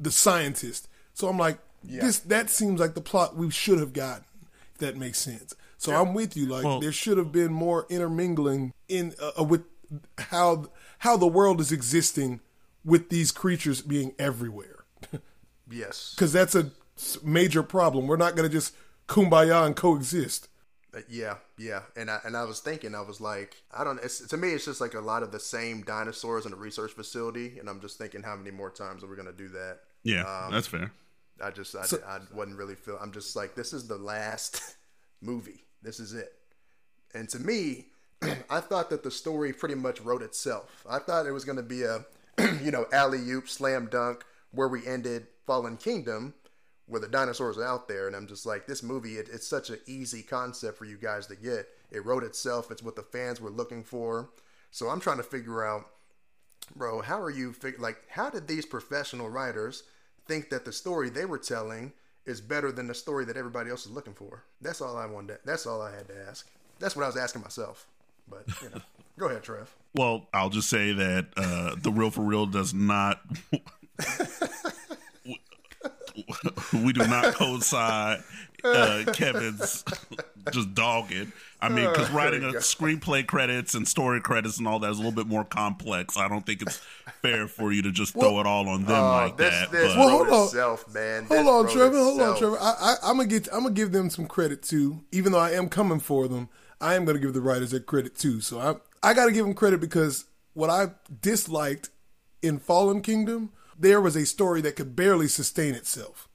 [0.00, 0.88] the scientist.
[1.12, 4.24] So I'm like, this that seems like the plot we should have gotten.
[4.72, 5.54] If that makes sense.
[5.76, 6.46] So I'm with you.
[6.46, 9.62] Like Well- there should have been more intermingling in uh, uh, with
[10.18, 10.66] how
[11.00, 12.40] how the world is existing
[12.84, 14.84] with these creatures being everywhere.
[15.74, 16.14] Yes.
[16.14, 16.70] Because that's a
[17.22, 18.06] major problem.
[18.06, 18.74] We're not going to just
[19.08, 20.48] kumbaya and coexist.
[20.94, 23.98] Uh, Yeah, yeah, and I and I was thinking, I was like, I don't.
[24.02, 26.92] It's, to me, it's just like a lot of the same dinosaurs in a research
[26.92, 29.80] facility, and I'm just thinking, how many more times are we gonna do that?
[30.04, 30.92] Yeah, that's fair.
[31.42, 32.96] I just, I, I wasn't really feel.
[33.02, 34.62] I'm just like, this is the last
[35.20, 35.64] movie.
[35.82, 36.32] This is it.
[37.12, 37.86] And to me,
[38.48, 40.84] I thought that the story pretty much wrote itself.
[40.88, 42.04] I thought it was gonna be a,
[42.62, 46.34] you know, alley oop slam dunk where we ended Fallen Kingdom,
[46.86, 49.70] where the dinosaurs are out there, and I'm just like, this movie, it, it's such
[49.70, 51.68] an easy concept for you guys to get.
[51.90, 52.70] It wrote itself.
[52.70, 54.30] It's what the fans were looking for.
[54.70, 55.86] So I'm trying to figure out,
[56.74, 58.02] bro, how are you fig- like?
[58.08, 59.84] How did these professional writers
[60.26, 61.92] think that the story they were telling
[62.26, 64.44] is better than the story that everybody else is looking for?
[64.60, 65.38] That's all I wanted.
[65.44, 66.48] That's all I had to ask.
[66.80, 67.86] That's what I was asking myself.
[68.28, 68.80] But you know,
[69.18, 69.74] go ahead, Trev.
[69.94, 73.20] Well, I'll just say that uh, the real for real does not.
[76.72, 78.22] we do not coincide
[78.64, 79.84] uh, Kevin's
[80.52, 81.32] just dogging.
[81.60, 85.00] I mean, because writing a screenplay credits and story credits and all that is a
[85.00, 86.16] little bit more complex.
[86.16, 86.80] I don't think it's
[87.22, 89.70] fair for you to just throw it all on them like Oh, this that.
[89.70, 90.44] this Well, wrote hold on.
[90.46, 91.24] itself, man.
[91.24, 91.96] Hold on, wrote Trevor.
[91.98, 92.38] Hold on.
[92.38, 92.58] Trevor.
[92.60, 93.48] I, I, I'm gonna get.
[93.52, 95.04] I'm gonna give them some credit too.
[95.12, 96.48] Even though I am coming for them,
[96.80, 98.40] I am gonna give the writers their credit too.
[98.40, 98.74] So I,
[99.10, 100.88] I got to give them credit because what I
[101.22, 101.90] disliked
[102.42, 106.28] in Fallen Kingdom, there was a story that could barely sustain itself.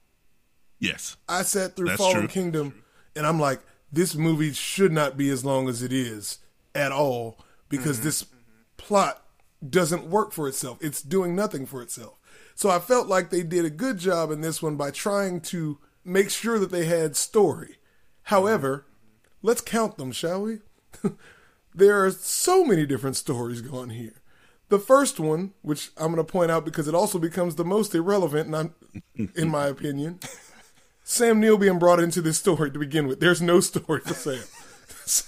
[0.78, 1.16] yes.
[1.28, 2.28] I sat through That's Fallen true.
[2.28, 2.82] Kingdom,
[3.16, 3.60] and I'm like,
[3.92, 6.38] this movie should not be as long as it is
[6.74, 8.04] at all because Mm-hmm.
[8.04, 8.26] this
[8.76, 9.22] plot
[9.68, 10.78] doesn't work for itself.
[10.80, 12.18] It's doing nothing for itself.
[12.54, 15.78] So I felt like they did a good job in this one by trying to
[16.04, 17.76] make sure that they had story.
[18.24, 18.86] However,
[19.42, 20.58] let's count them, shall we?
[21.74, 24.19] there are so many different stories going here.
[24.70, 27.94] The first one, which I'm going to point out because it also becomes the most
[27.94, 28.74] irrelevant, and I'm,
[29.36, 30.20] in my opinion,
[31.04, 33.20] Sam Neill being brought into this story to begin with.
[33.20, 34.40] There's no story for Sam.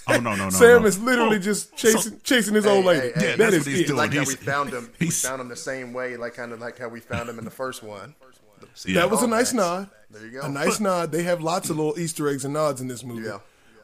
[0.06, 0.50] Oh no no no.
[0.50, 0.86] Sam no.
[0.86, 3.00] is literally Oh, just so- chasing chasing his Hey, old lady.
[3.00, 3.86] hey, hey, Yeah, that that's is what he's it.
[3.88, 3.96] doing.
[3.98, 4.92] Like how we found him.
[5.00, 7.44] We found him the same way, like kind of like how we found him in
[7.44, 8.14] the first one.
[8.74, 9.90] See, That was a nice nod.
[10.08, 10.42] There you go.
[10.46, 11.10] A nice nod.
[11.10, 13.26] They have lots of little Easter eggs and nods in this movie.
[13.26, 13.38] Yeah.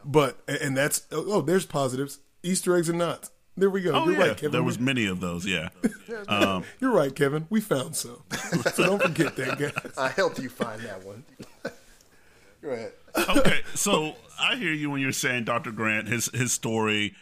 [0.05, 2.21] But and that's oh, oh, there's positives.
[2.45, 3.33] Easter eggs and nods.
[3.59, 3.91] There we go.
[3.93, 4.53] Oh You're yeah, right, Kevin.
[4.53, 5.45] there was many of those.
[5.47, 5.69] Yeah.
[6.27, 7.47] Um, You're right, Kevin.
[7.51, 8.23] We found some.
[8.73, 9.93] so don't forget that, guys.
[9.97, 11.23] I helped you find that one.
[12.63, 12.93] go ahead.
[13.15, 15.71] okay, so I hear you when you're saying Dr.
[15.71, 17.15] Grant, his his story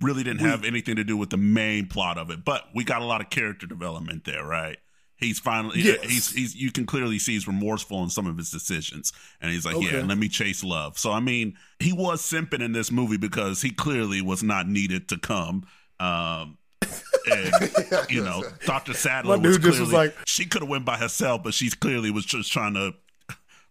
[0.00, 3.02] really didn't have anything to do with the main plot of it, but we got
[3.02, 4.78] a lot of character development there, right?
[5.22, 6.02] He's finally Yes.
[6.02, 9.64] he's he's you can clearly see he's remorseful in some of his decisions, and he's
[9.64, 9.98] like, Okay.
[9.98, 10.98] yeah, let me chase love.
[10.98, 15.08] So I mean, he was simping in this movie because he clearly was not needed
[15.10, 15.64] to come.
[16.00, 16.58] Um,
[17.30, 17.52] and
[18.10, 18.92] you know, Dr.
[18.94, 22.24] Sattler was clearly was like- she could have went by herself, but she clearly was
[22.24, 22.92] just trying to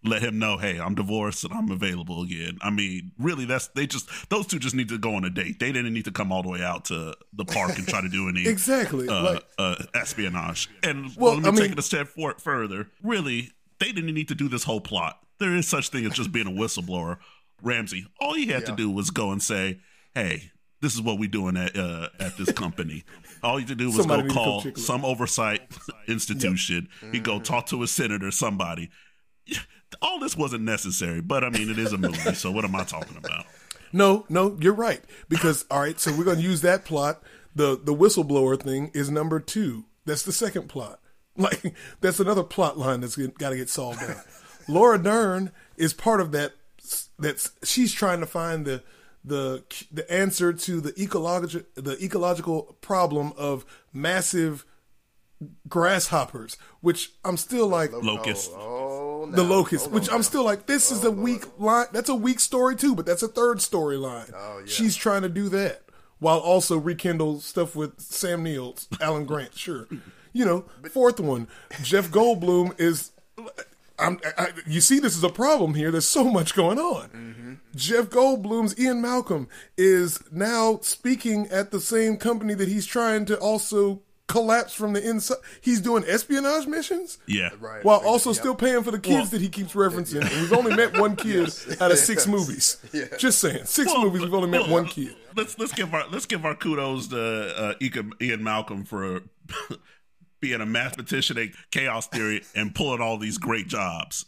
[0.03, 2.57] let him know, hey, I'm divorced and I'm available again.
[2.61, 5.59] I mean, really, that's they just those two just need to go on a date.
[5.59, 8.09] They didn't need to come all the way out to the park and try to
[8.09, 9.07] do any Exactly.
[9.07, 10.69] uh, like uh, espionage.
[10.83, 12.87] And Well, let me I take mean- it a step for, further.
[13.03, 15.19] Really, they didn't need to do this whole plot.
[15.39, 17.17] There is such thing as just being a whistleblower.
[17.63, 19.79] Ramsey, all he had to do was go and say,
[20.15, 23.03] "Hey, this is what we doing at uh, at this company."
[23.43, 24.83] all he had to do was Somebody go need to come call check it out.
[24.83, 25.61] some oversight
[26.07, 26.87] institution.
[27.11, 27.43] He go Mm-hmm.
[27.43, 28.89] talk to a senator, somebody.
[30.01, 32.83] All this wasn't necessary, but I mean, it is a movie, so what am I
[32.83, 33.45] talking about?
[33.93, 35.01] No, no, you're right.
[35.29, 37.21] Because all right, so we're gonna use that plot.
[37.55, 39.85] The the whistleblower thing is number two.
[40.05, 40.99] That's the second plot.
[41.37, 44.17] Like that's another plot line that's got to get solved out.
[44.67, 46.51] Laura Dern is part of that.
[47.17, 48.83] That's she's trying to find the
[49.23, 54.65] the the answer to the ecological the ecological problem of massive
[55.67, 58.51] grasshoppers, which I'm still like Locust.
[58.53, 58.80] Oh, oh
[59.35, 60.23] the locust, hold which on I'm now.
[60.23, 61.87] still like, this is a weak line.
[61.91, 64.31] That's a weak story too, but that's a third storyline.
[64.35, 64.65] Oh, yeah.
[64.65, 65.83] She's trying to do that
[66.19, 69.57] while also rekindle stuff with Sam Neill, Alan Grant.
[69.57, 69.87] Sure,
[70.33, 70.65] you know.
[70.91, 71.47] Fourth one,
[71.83, 73.11] Jeff Goldblum is.
[73.99, 75.91] I'm, I, you see, this is a problem here.
[75.91, 77.09] There's so much going on.
[77.09, 77.53] Mm-hmm.
[77.75, 83.37] Jeff Goldblum's Ian Malcolm is now speaking at the same company that he's trying to
[83.37, 85.37] also collapse from the inside.
[85.61, 87.17] He's doing espionage missions.
[87.27, 87.49] Yeah.
[87.59, 87.83] Right.
[87.83, 88.39] While also Yep.
[88.39, 90.21] still paying for the kids Well- that he keeps referencing.
[90.21, 91.49] And we've only met one kid
[91.81, 92.77] out of six movies.
[92.93, 93.05] Yeah.
[93.17, 94.21] Just saying, six Well, movies.
[94.21, 95.15] We've only met well, one kid.
[95.35, 99.21] Let's let's give our let's give our kudos to uh, Ian, Ian Malcolm for
[100.41, 104.25] being a mathematician at Chaos Theory and pulling all these great jobs.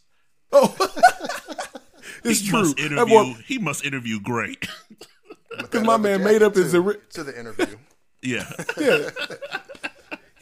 [0.52, 0.76] Oh,
[2.24, 2.60] it's he true.
[2.60, 3.06] must interview.
[3.06, 4.68] boy- he must interview great.
[5.58, 7.78] Because my man made up his to, ori- to the interview.
[8.22, 8.52] yeah.
[8.80, 9.10] yeah.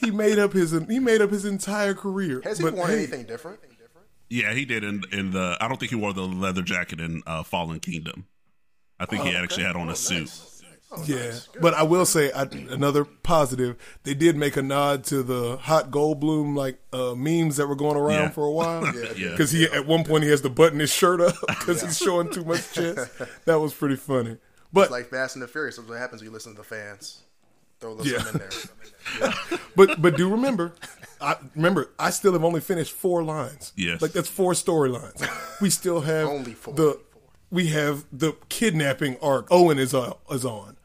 [0.01, 2.41] He made up his he made up his entire career.
[2.43, 3.59] Has he But, worn hey, anything different?
[4.29, 5.57] Yeah, he did in in the.
[5.59, 8.25] I don't think he wore the leather jacket in uh, Fallen Kingdom.
[8.99, 10.31] I think he actually had on a suit.
[11.05, 13.77] Yeah, but I will say I, another positive.
[14.03, 17.95] They did make a nod to the hot Goldblum like uh, memes that were going
[17.95, 18.29] around Yeah.
[18.29, 18.85] for a while.
[19.17, 19.29] Yeah.
[19.31, 22.29] because he at one point he has to button his shirt up because he's showing
[22.29, 23.09] too much chest.
[23.45, 24.37] That was pretty funny.
[24.73, 25.77] But Like Fast and the Furious.
[25.77, 27.21] That's what happens when you listen to the fans.
[27.81, 28.19] Throw a little Yeah.
[28.23, 28.49] something in
[29.19, 29.59] there.
[29.75, 30.73] but but do remember,
[31.19, 33.73] I remember I still have only finished four lines.
[33.75, 34.01] Yes.
[34.01, 35.21] like that's four storylines.
[35.59, 36.73] We still have Only four.
[36.75, 36.99] The
[37.49, 39.47] we have the kidnapping arc.
[39.51, 40.77] Owen is uh, is on.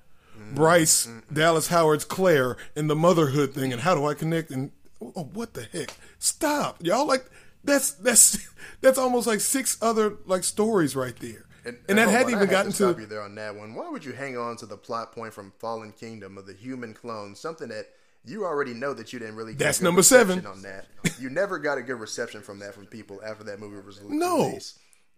[0.55, 4.51] Bryce, Dallas Howard's Claire, and the motherhood thing, and how do I connect?
[4.51, 4.71] And
[5.03, 5.93] oh, what the heck?
[6.21, 7.05] Stop, y'all!
[7.07, 7.29] Like
[7.65, 8.39] that's that's
[8.81, 12.77] that's almost like six other like stories right there, and, that hadn't even gotten to,
[12.77, 13.03] stop to.
[13.03, 13.75] you there on that one.
[13.75, 16.95] Why would you hang on to the plot point from Fallen Kingdom of the human
[16.95, 17.35] clone?
[17.35, 17.89] Something that
[18.25, 19.53] you already know that you didn't really.
[19.53, 20.45] Get That's good number seven.
[20.47, 20.87] On that,
[21.21, 24.19] you never got a good reception from that from people after that movie was released.
[24.21, 24.59] No.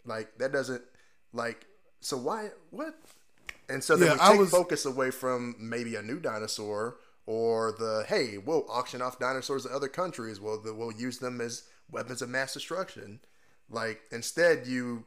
[0.05, 0.83] Like that doesn't
[1.33, 1.67] like.
[2.01, 2.95] So why what?
[3.69, 6.97] And so Yeah, then we I take was- focus away from maybe a new dinosaur
[7.27, 10.41] or the hey, we'll auction off dinosaurs in other countries.
[10.41, 13.21] We'll we'll use them as weapons of mass destruction.
[13.71, 15.05] Like instead, you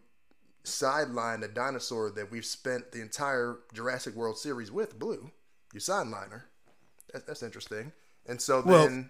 [0.63, 5.31] sideline a dinosaur that we've spent the entire Jurassic World series with, Blue.
[5.73, 6.45] You sideline her.
[7.13, 7.91] That, that's interesting.
[8.27, 9.09] And so Well, then,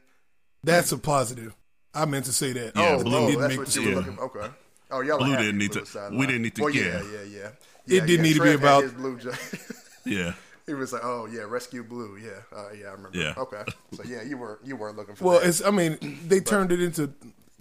[0.63, 1.55] That's a positive.
[1.93, 2.75] I meant to say that.
[2.75, 3.95] Yeah, oh, but Blue oh, didn't make the story.
[3.95, 4.19] looking.
[4.19, 4.47] Okay.
[4.91, 5.17] Oh, y'all.
[5.17, 7.01] Blue didn't need Blue to- we didn't need to- Well, yeah, yeah.
[7.01, 7.47] yeah, yeah.
[7.47, 7.53] It
[7.85, 9.17] Yeah, didn't yeah, need to be about- his blue.
[9.17, 9.31] jo-
[10.05, 10.33] Yeah.
[10.65, 13.17] he was like, "Oh yeah, rescue Blue." Yeah, uh, yeah, I remember.
[13.17, 13.33] Yeah.
[13.37, 13.63] Okay.
[13.93, 15.25] So yeah, you were you were looking for.
[15.25, 15.47] Well, that.
[15.49, 15.63] it's.
[15.63, 17.11] I mean, they turned it into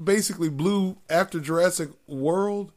[0.02, 2.72] basically Blue after Jurassic World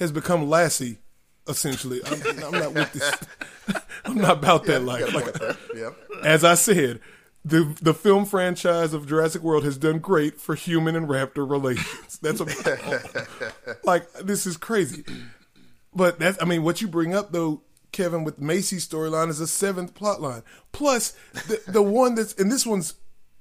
[0.00, 0.98] has become Lassie,
[1.46, 2.00] essentially.
[2.04, 3.82] I'm, I'm not with this.
[4.04, 5.14] I'm not about that You life.
[5.14, 5.56] Like.
[5.76, 5.90] Yeah.
[6.24, 7.00] as I said,
[7.44, 12.18] the the film franchise of Jurassic World has done great for human and raptor relations.
[12.18, 15.04] That's a, like this is crazy.
[15.94, 19.46] But that's I mean, what you bring up though, Kevin, with Maisie's storyline is a
[19.46, 20.42] seventh plot line.
[20.72, 22.94] Plus the the one that's and this one's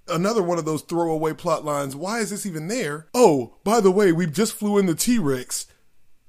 [0.08, 1.95] another one of those throwaway plot lines.
[1.95, 3.08] Why is this even there?
[3.13, 5.67] Oh, by the way, we just flew in the T Rex.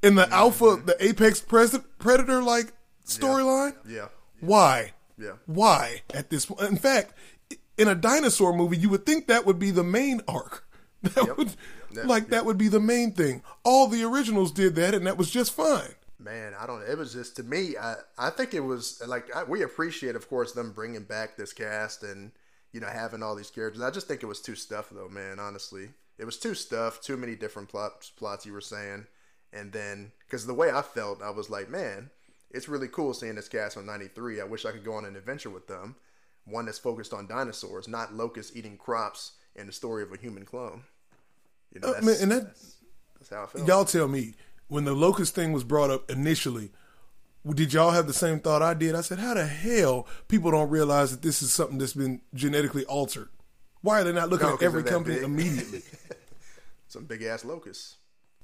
[0.03, 2.73] In the alpha, the apex pres- predator like
[3.07, 3.75] storyline.
[3.87, 4.09] Yeah.
[4.41, 4.93] Why?
[5.19, 5.33] Yeah.
[5.47, 6.63] Why at this point?
[6.63, 7.13] In fact,
[7.77, 10.65] in a dinosaur movie, you would think that would be the main arc.
[11.03, 11.55] That would,
[11.93, 13.43] That- like, that would be the main thing.
[13.65, 15.95] All the originals did that, and that was just fine.
[16.19, 16.83] Man, I don't.
[16.83, 17.75] It was just to me.
[17.79, 21.55] I I think it was like I, we appreciate, of course, them bringing back this
[21.55, 22.33] cast and
[22.73, 23.81] you know having all these characters.
[23.81, 25.39] I just think it was too stuff, though, man.
[25.41, 27.01] Honestly, it was too stuff.
[27.01, 28.11] Too many different plots.
[28.11, 29.07] Plots you were saying,
[29.53, 32.11] and then because the way I felt, I was like, man,
[32.51, 34.41] it's really cool seeing this cast on '93.
[34.41, 35.97] I wish I could go on an adventure with them.
[36.47, 40.45] One that's focused on dinosaurs, not locusts eating crops, and the story of a human
[40.45, 40.85] clone.
[41.73, 42.55] You know, Uh, that's, man, and that
[43.19, 43.67] that's how I felt.
[43.69, 44.35] y'all tell me
[44.69, 46.71] when the locust thing was brought up initially.
[47.49, 48.95] Did y'all have the same thought I did?
[48.95, 52.85] I said, "How the hell people don't realize that this is something that's been genetically
[52.85, 53.29] altered?
[53.83, 55.25] Why are they not looking No, at every company big.
[55.25, 55.83] immediately?"
[56.89, 57.97] Some big ass locusts.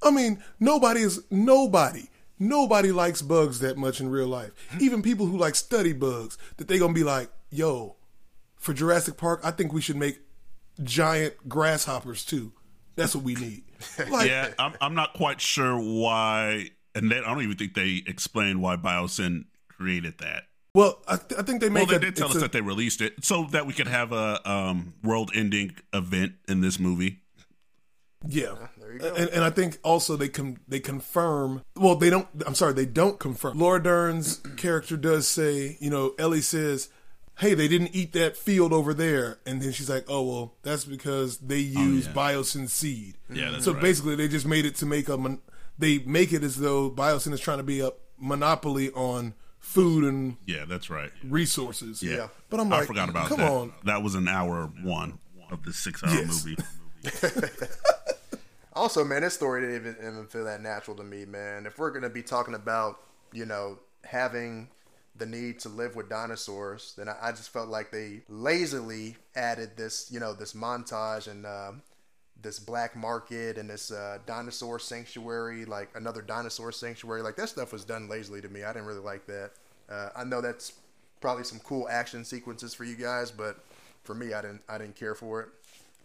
[0.03, 2.09] I mean, nobody is nobody.
[2.39, 4.53] Nobody likes bugs that much in real life.
[4.79, 7.97] Even people who like study bugs, that they gonna be like, yo,
[8.57, 10.19] for Jurassic Park, I think we should make
[10.83, 12.53] giant grasshoppers too.
[12.95, 13.63] That's what we need.
[14.11, 18.03] Like, Yeah, I'm, I'm not quite sure why, and they, I don't even think they
[18.07, 20.45] explained why Biosyn created that.
[20.75, 21.81] well, I, th- I think they made.
[21.81, 23.89] Well, they a, did tell us a- that they released it so that we could
[23.89, 27.21] have a um, world-ending event in this movie.
[28.29, 29.15] Yeah, there you go.
[29.15, 31.63] and, and I think also they com- they confirm.
[31.75, 32.29] Well, they don't.
[32.47, 33.59] I'm sorry, they don't confirm.
[33.59, 36.89] Laura Dern's character does say, you know, Ellie says,
[37.39, 40.85] "Hey, they didn't eat that field over there," and then she's like, "Oh well, that's
[40.85, 42.13] because they oh, use yeah.
[42.13, 43.83] Biosyn seed." Yeah, that's so right.
[43.83, 45.17] basically, they just made it to make a.
[45.17, 45.41] Mon-
[45.79, 50.37] they make it as though Biosyn is trying to be a monopoly on food and
[50.47, 51.11] Yeah, that's right.
[51.23, 52.03] resources.
[52.03, 53.51] Yeah, but I'm like, I forgot about come that.
[53.51, 53.73] on.
[53.85, 55.19] That was an hour one
[55.51, 56.45] of the six-hour Yes.
[56.47, 56.57] movie.
[58.77, 61.67] Also, man, this story didn't even, even feel that natural to me, man.
[61.67, 63.01] If we're gonna be talking about,
[63.33, 64.69] you know, having
[65.17, 69.77] the need to live with dinosaurs, then I, I just felt like they lazily added
[69.79, 71.83] this, you know, this montage and um,
[72.43, 77.23] this black market and this uh, dinosaur sanctuary, like another dinosaur sanctuary.
[77.23, 78.63] Like that stuff was done lazily to me.
[78.65, 79.53] I didn't really like that.
[79.91, 80.75] Uh, I know that's
[81.21, 83.65] probably some cool action sequences for you guys, but
[84.05, 84.63] for me, I didn't.
[84.69, 85.49] I didn't care for it.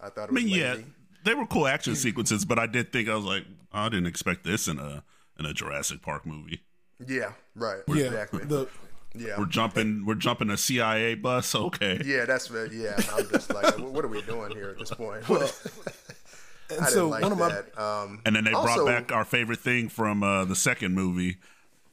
[0.02, 0.60] I thought it I was mean, lazy.
[0.60, 0.78] yeah,
[1.24, 4.44] they were cool action sequences, but I did think I was like, I didn't expect
[4.44, 5.04] this in a
[5.40, 6.62] in a Jurassic Park movie.
[7.06, 7.80] Yeah, right.
[7.88, 8.46] Yeah, exactly.
[8.46, 8.68] the
[9.14, 9.38] yeah.
[9.38, 11.54] We're jumping, we're jumping a CIA bus.
[11.56, 13.00] Okay, yeah, that's what- yeah.
[13.14, 15.28] I'm just like, what what are we doing here at this point?
[15.30, 17.78] and I didn't so like one of my that.
[17.82, 21.38] Um, and then they also- brought back our favorite thing from uh, the second movie,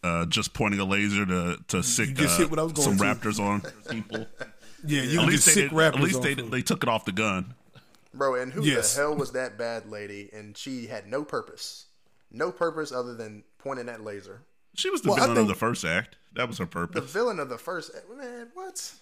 [0.04, 3.04] uh, just pointing a laser to to sick uh, what I was going some to.
[3.04, 4.26] raptors on people.
[4.86, 6.88] yeah, you At least just they did, rappers at least on they they took it
[6.88, 7.54] off the gun.
[8.18, 8.94] Bro, and who Yes.
[8.94, 10.28] the hell was that bad lady?
[10.32, 11.86] And she had no purpose.
[12.30, 14.42] No purpose other than pointing that laser.
[14.74, 16.16] She was the Well, villain of the first act.
[16.34, 16.94] That was her purpose.
[16.94, 18.92] The villain of the first man, what?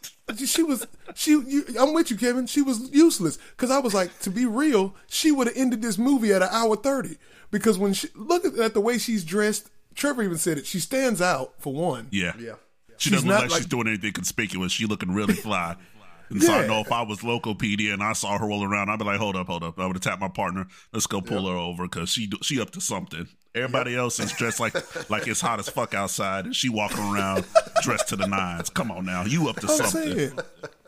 [0.47, 4.17] she was she you, i'm with you kevin she was useless because i was like
[4.21, 7.17] to be real she would have ended this movie at an hour 30
[7.53, 10.81] because when she look at, at the way she's dressed trevor even said it she
[10.81, 12.55] stands out for one Yeah, Yeah.
[12.99, 14.73] She She's doesn't look not like, like- she's doing anything conspicuous.
[14.73, 15.77] She looking really fly.
[16.31, 18.91] And so I know if I was local PD and I saw her rolling around,
[18.91, 20.67] I'd be like, "Hold up, hold up!" I would have tapped my partner.
[20.93, 23.29] Let's go pull her over because she she up to something.
[23.55, 24.75] Everybody else is dressed like
[25.11, 27.47] like it's hot as fuck outside, and she walking around
[27.83, 28.69] dressed to the nines.
[28.71, 30.15] Come on now, you up to I'm something?
[30.19, 30.39] saying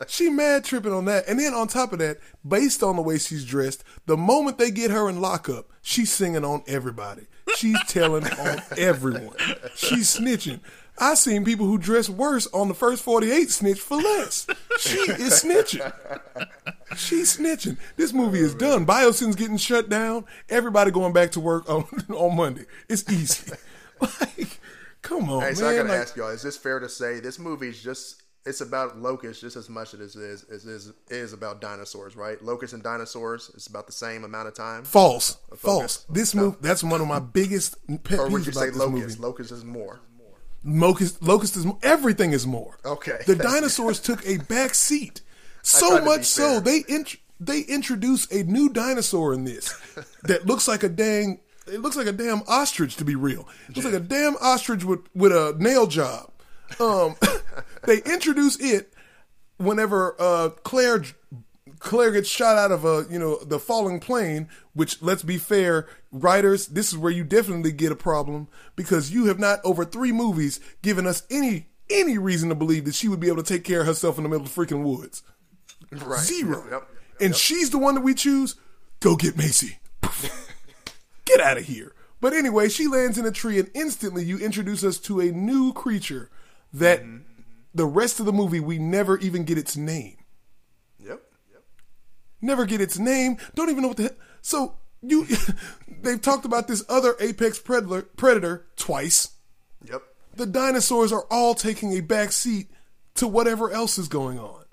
[0.07, 3.17] she mad tripping on that and then on top of that based on the way
[3.17, 8.23] she's dressed the moment they get her in lockup she's singing on everybody she's telling
[8.25, 9.35] on everyone
[9.75, 10.61] she's snitching
[10.99, 14.45] I seen people who dress worse on the first 48 snitch for less.
[14.79, 15.91] She is snitching.
[16.95, 17.77] She's snitching.
[17.95, 18.85] This movie is done.
[18.85, 20.25] Biosyn's getting shut down.
[20.49, 22.65] Everybody going back to work on, on Monday.
[22.87, 23.53] It's easy.
[24.01, 24.61] Like,
[25.01, 25.55] come on, Hey, man.
[25.57, 28.61] so I gotta Like, ask y'all: Is this fair to say this movie's just it's
[28.61, 32.41] about locusts just as much as it is as is is about dinosaurs, right?
[32.41, 33.51] Locusts and dinosaurs.
[33.55, 34.85] It's about the same amount of time.
[34.85, 35.37] False.
[35.57, 36.05] False.
[36.09, 38.77] This movie, that's one of my biggest pet Or would peeves you about say this
[38.77, 39.17] locusts?
[39.19, 39.27] movie.
[39.27, 39.99] Locust is more.
[40.63, 42.77] Locust, locust is, everything is more.
[42.83, 43.19] Okay.
[43.25, 45.21] The dinosaurs took a back seat.
[45.61, 49.77] So much so, they int- they introduce a new dinosaur in this
[50.23, 53.47] that looks like a dang, it looks like a damn ostrich to be real.
[53.67, 56.31] It looks like a damn ostrich with, with a nail job.
[56.79, 57.17] Um,
[57.83, 58.93] they introduce it
[59.57, 61.03] whenever uh, Claire
[61.79, 64.49] Claire gets shot out of a you know the falling plane.
[64.73, 69.25] Which let's be fair, writers, this is where you definitely get a problem because you
[69.25, 73.19] have not over three movies given us any any reason to believe that she would
[73.19, 75.23] be able to take care of herself in the middle of the freaking woods.
[75.91, 76.19] Right.
[76.19, 76.63] Zero.
[76.69, 76.87] Yep.
[77.19, 78.55] And she's the one that we choose.
[78.99, 79.79] Go get Maisie.
[81.25, 81.93] get out of here.
[82.21, 85.73] But anyway, she lands in a tree, and instantly you introduce us to a new
[85.73, 86.29] creature
[86.73, 87.17] that Mm-hmm.
[87.73, 90.17] the rest of the movie we never even get its name.
[90.99, 91.21] Yep.
[91.51, 91.63] Yep.
[92.41, 93.37] Never get its name.
[93.55, 94.11] Don't even know what the hell.
[94.41, 95.27] So you,
[96.01, 99.31] they've talked about this other apex predator, predator twice.
[99.85, 100.01] Yep.
[100.35, 102.67] The dinosaurs are all taking a back seat
[103.15, 104.63] to whatever else is going on.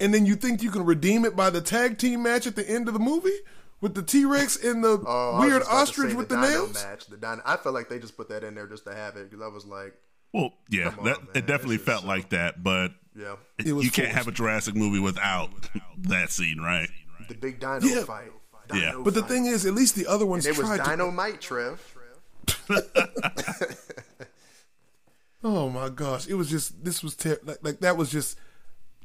[0.00, 2.68] And then you think you can redeem it by the tag team match at the
[2.68, 3.36] end of the movie
[3.80, 6.48] with the T Rex and the Oh, weird just about to ostrich with the, dino
[6.48, 6.74] nails?
[6.74, 7.06] Match.
[7.06, 7.42] The dino.
[7.44, 9.48] I felt like they just put that in there just to have it because I
[9.48, 9.94] was like,
[10.32, 13.72] Well, yeah, Come on, that, it definitely This felt so- like that, but yeah, It
[13.72, 15.50] was you can't have a Jurassic movie without
[15.98, 16.88] that scene, right?
[17.28, 18.04] the big dino Yeah.
[18.04, 18.30] fight.
[18.74, 19.00] Yeah.
[19.02, 20.82] But the thing is, at least the other ones it was tried to.
[20.84, 21.80] dynamite, Trev.
[25.44, 28.36] Oh my gosh, it was just this was ter- like, like that was just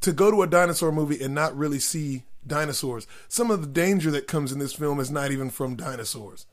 [0.02, 3.06] to go to a dinosaur movie and not really see dinosaurs.
[3.28, 6.48] Some of the danger that comes in this film is not even from dinosaurs.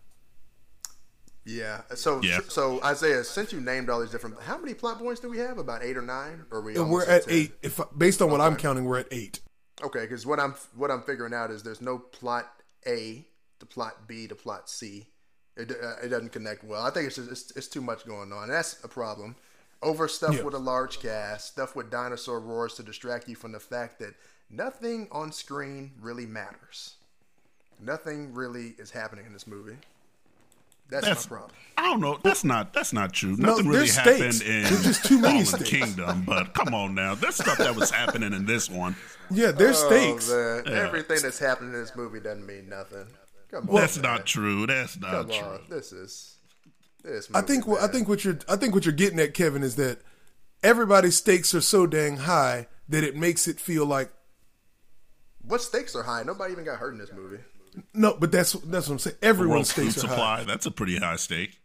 [1.47, 1.81] Yeah.
[1.95, 2.41] So Yeah.
[2.47, 5.57] so Isaiah, since you named all these different, how many plot points do we have?
[5.57, 6.45] About eight or nine?
[6.51, 6.77] Or are we?
[6.77, 7.35] And we're at 10?
[7.35, 7.53] eight.
[7.63, 9.41] If based on what I'm counting, we're at eight.
[9.83, 12.53] Okay, because what I'm what I'm figuring out is there's no plot
[12.87, 13.25] A
[13.59, 15.07] to plot B to plot C.
[15.57, 16.83] It, uh, it doesn't connect well.
[16.83, 18.49] I think it's just it's, it's too much going on.
[18.49, 19.37] That's a problem.
[19.83, 20.43] Over stuff Yeah.
[20.43, 24.15] with a large cast, stuff with dinosaur roars to distract you from the fact that
[24.51, 26.95] nothing on screen really matters.
[27.79, 29.77] Nothing really is happening in this movie.
[30.91, 31.57] That's, That's my problem.
[31.79, 32.19] I don't know.
[32.23, 33.37] That's not that's not true.
[33.37, 34.41] No, Nothing really happened stakes.
[34.43, 35.65] in There's just too many Fallen.
[35.65, 38.97] Kingdom, but come on now, there's stuff that was happening in this one.
[39.31, 40.29] Yeah, there's stakes.
[40.31, 40.65] Oh, man.
[40.75, 40.83] Yeah.
[40.87, 43.07] Everything that's happening in this movie doesn't mean nothing.
[43.51, 44.03] Come on, That's man.
[44.13, 44.67] not true.
[44.67, 45.39] That's not Come true.
[45.39, 45.61] on.
[45.71, 46.37] This is
[47.03, 47.29] this.
[47.33, 49.63] I think movie, what I think what you're I think what you're getting at, Kevin,
[49.63, 50.01] is that
[50.63, 54.11] everybody's stakes are so dang high that it makes it feel like
[55.43, 56.23] What stakes are high?
[56.25, 57.39] Nobody even got hurt in this movie.
[57.95, 59.17] No, but that's that's what I'm saying.
[59.23, 60.15] World Everyone's food stakes are high.
[60.15, 60.45] supply.
[60.45, 61.61] That's a pretty high stake.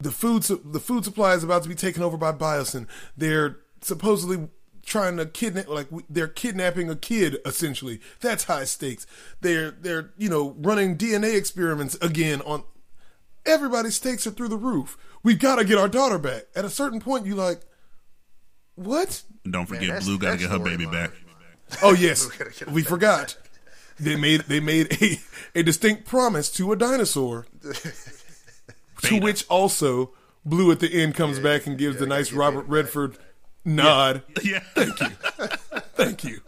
[0.00, 2.86] the food su- the food supply is about to be taken over by Biosyn.
[3.16, 4.48] They're supposedly
[4.84, 9.06] trying to kidnap like they're kidnapping a kid essentially that's high stakes
[9.42, 12.64] they're they're you know running dna experiments again on
[13.46, 16.98] everybody's stakes are through the roof We've gotta get our daughter back at a certain
[16.98, 17.60] point you like
[18.74, 20.92] what And don't forget, that's- Blue got to get her baby storyline.
[20.92, 21.10] back.
[21.82, 23.36] oh yes gotta get her we forgot
[24.00, 25.20] they made they made a,
[25.60, 27.46] a distinct promise to a dinosaur
[29.02, 30.10] to which also
[30.44, 32.84] blue at the end comes back and gives the nice robert Beta back.
[32.84, 33.18] redford
[33.64, 34.60] nod Yeah.
[34.74, 35.08] thank you
[35.94, 36.40] thank you.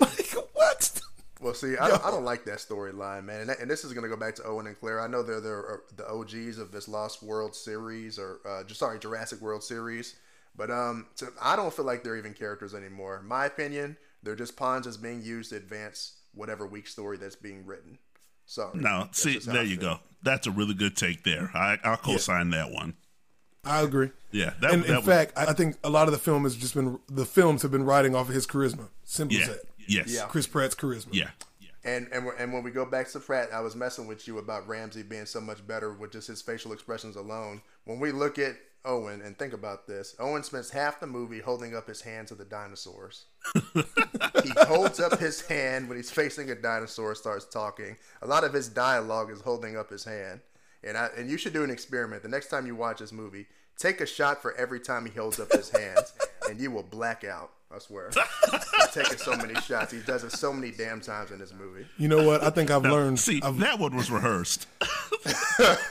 [0.00, 1.00] like what
[1.40, 3.42] Well, see, I don't, I don't like that storyline, man.
[3.42, 5.00] And, that, and this is going to go back to Owen and Claire.
[5.00, 8.98] I know they're, they're the OGs of this Lost World series, or uh, just sorry,
[8.98, 10.16] Jurassic World series.
[10.56, 13.22] But um, so I don't feel like they're even characters anymore.
[13.24, 17.66] My opinion, they're just pawns that's being used to advance whatever weak story that's being
[17.66, 17.98] written.
[18.46, 18.78] Sorry.
[18.78, 19.98] No, That's see, there you go.
[20.22, 21.50] That's a really good take there.
[21.54, 22.94] I, I'll co-sign that one.
[23.64, 26.12] i agree Yeah, that, and that in was- fact i I think a lot of
[26.12, 29.36] the film has just been the films have been riding off of his charisma simple
[29.36, 30.26] yeah, as that yes, Yeah.
[30.28, 31.30] chris pratt's charisma yeah,
[31.84, 34.66] And and and when we go back to Pratt, I was messing with you about
[34.68, 37.62] Ramsay being so much better with just his facial expressions alone.
[37.84, 38.56] When we look at
[38.88, 42.34] Owen and think about this, Owen spends half the movie holding up his hand to
[42.34, 43.26] the dinosaurs.
[43.74, 47.96] he holds up his hand when he's facing a dinosaur, starts talking.
[48.22, 50.40] A lot of his dialogue is holding up his hand.
[50.82, 52.22] And I and you should do an experiment.
[52.22, 55.38] The next time you watch this movie, take a shot for every time he holds
[55.38, 56.14] up his hands,
[56.48, 57.50] and you will black out.
[57.70, 58.10] I swear.
[58.50, 59.92] He's taking so many shots.
[59.92, 61.84] He does it so many damn times in this movie.
[61.98, 64.66] you know what i think i've learned See, I've, that one was rehearsed.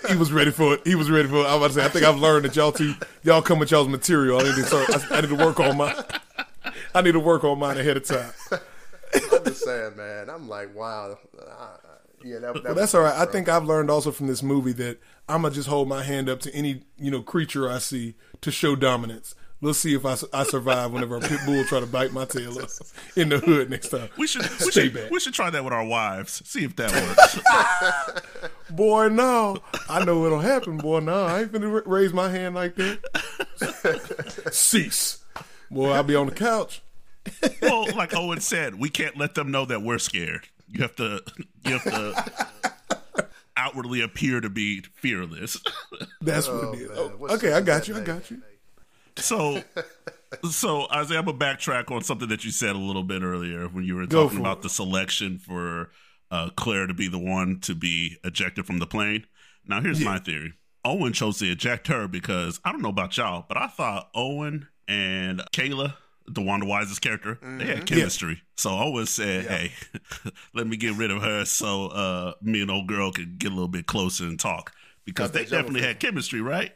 [0.10, 1.86] He was ready for it he was ready for it i was about to say
[1.86, 4.64] i think i've learned that y'all two y'all come with y'all's material i need to
[4.64, 6.04] start i, I need to work on my
[6.96, 8.32] i need to work on mine ahead of time
[9.14, 10.30] I'm just saying, man.
[10.30, 11.18] I'm like, wow.
[11.38, 11.68] Uh,
[12.24, 13.16] yeah, that, that Well, that's all right.
[13.16, 16.30] I think I've learned also from this movie that I'm gonna just hold my hand
[16.30, 19.36] up to any you know creature I see to show dominance.
[19.60, 22.60] Let's see if I, I survive whenever a pit bull try to bite my tail
[22.60, 22.70] up
[23.16, 24.08] in the hood next time.
[24.16, 25.10] We should, we Stay should, back.
[25.12, 26.44] we should try that with our wives.
[26.48, 28.52] See if that works.
[28.70, 29.58] Boy, no,
[29.90, 30.78] I know it'll happen.
[30.78, 34.52] Boy, no, I ain't finna ra- raise my hand like that.
[34.54, 35.24] Cease,
[35.72, 35.92] boy.
[35.92, 36.82] I'll be on the couch.
[37.62, 40.48] well, like Owen said, we can't let them know that we're scared.
[40.70, 41.24] You have to,
[41.66, 43.26] you have to
[43.58, 45.58] outwardly appear to be fearless.
[46.22, 46.90] That's what Oh, it is.
[46.90, 46.98] man.
[46.98, 47.96] Oh, okay, I got you.
[47.98, 48.42] I got you.
[49.18, 49.62] So,
[50.50, 53.84] so Isaiah, I'm gonna backtrack on something that you said a little bit earlier when
[53.84, 54.64] you were Go talking about it.
[54.64, 55.90] the selection for
[56.32, 59.26] uh, Claire to be the one to be ejected from the plane.
[59.66, 60.54] Now, here's my theory:
[60.86, 64.68] Owen chose to eject her because I don't know about y'all, but I thought Owen
[64.88, 65.96] and Kayla.
[66.30, 67.74] DeWanda Wise's character, they Mm-hmm.
[67.76, 68.42] had chemistry.
[68.58, 69.72] So Owen said, "Hey,
[70.54, 73.56] let me get rid of her so uh, me and old girl could get a
[73.56, 74.74] little bit closer and talk
[75.06, 76.74] because they definitely had chemistry, right?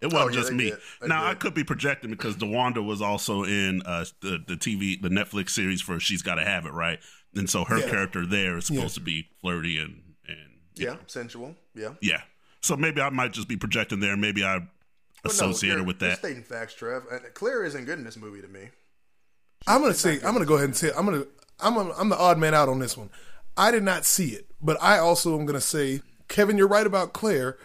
[0.00, 0.64] It wasn't Oh, yeah, just me.
[0.70, 0.78] did.
[1.00, 5.00] They now I could be projecting because DeWanda was also in uh, the the TV
[5.00, 7.00] the Netflix series for She's Got to Have It right,
[7.34, 7.90] and so her Yeah.
[7.90, 9.00] character there is supposed Yeah.
[9.00, 10.38] to be flirty and and
[10.76, 11.56] Yeah, sensual.
[11.74, 11.94] Yeah.
[12.00, 12.22] yeah.
[12.60, 14.16] So maybe I might just be projecting there.
[14.16, 14.68] Maybe I But
[15.24, 16.18] no, associate her with that.
[16.18, 17.02] stating facts, Trev.
[17.34, 18.68] Claire isn't good in this movie to me.
[19.66, 21.24] I'm gonna say I'm gonna go ahead and say I'm gonna
[21.60, 23.10] I'm a, I'm the odd man out on this one.
[23.56, 27.12] I did not see it, but I also am gonna say Kevin, you're right about
[27.12, 27.56] Claire.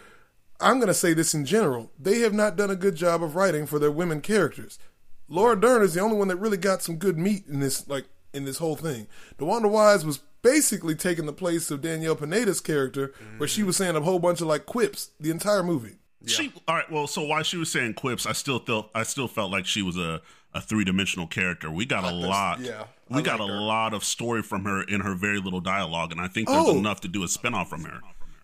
[0.64, 1.92] I'm gonna say this in general.
[2.00, 4.80] They have not done a good job of writing for their women characters.
[5.28, 8.06] Laura Dern is the only one that really got some good meat in this like
[8.34, 9.08] in this whole thing.
[9.38, 13.96] DeWanda Wise was basically taking the place of Danielle Pineda's character, where she was saying
[13.96, 15.98] a whole bunch of like quips the entire movie.
[16.26, 16.90] She all right.
[16.92, 19.82] Well, so while she was saying quips, I still felt I still felt like she
[19.82, 20.22] was a
[20.54, 21.72] a three dimensional character.
[21.72, 22.60] We got a lot.
[22.60, 23.60] yeah, we I got like a her.
[23.60, 26.78] lot of story from her in her very little dialogue, and I think there's Oh.
[26.78, 28.00] enough to do a spinoff from her.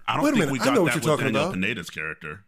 [0.09, 1.43] I don't Wait a think minute, we I know what that you're with talking Danielle
[1.49, 1.53] about.
[1.53, 2.45] Pineda's character.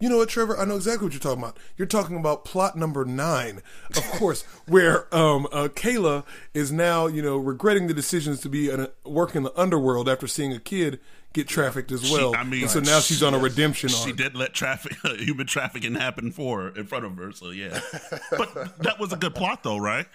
[0.00, 0.58] You know what, Trevor?
[0.58, 1.58] I know exactly what you're talking about.
[1.76, 3.60] You're talking about plot number nine,
[3.94, 6.24] of course, where um, uh, Kayla
[6.54, 10.26] is now, you know, regretting the decisions to be an, work in the underworld after
[10.26, 11.00] seeing a kid
[11.34, 12.34] get trafficked as well.
[12.34, 14.16] I mean, and so now she's on a redemption She arc.
[14.16, 17.32] did let traffic, human trafficking happen for her in front of her.
[17.32, 17.80] So yeah,
[18.30, 20.06] but that was a good plot though, right?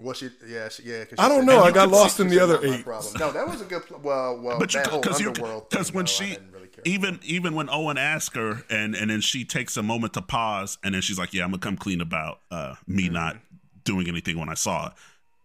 [0.00, 1.04] Well, she, yeah, she, yeah.
[1.04, 1.62] 'cause she I don't know.
[1.62, 3.14] I got lost in the other "Not my eight." Problem.
[3.18, 3.86] No, that was a good.
[3.86, 5.68] Pl- well, well, But you that whole because you underworld.
[5.68, 6.82] because when though, I she didn't really care.
[6.86, 10.78] even even when Owen asks her and and then she takes a moment to pause
[10.82, 13.12] and then she's like, yeah, I'm gonna come clean about uh, me Mm-hmm.
[13.14, 13.36] not
[13.84, 14.92] doing anything when I saw it.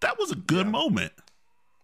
[0.01, 1.11] That was a good moment.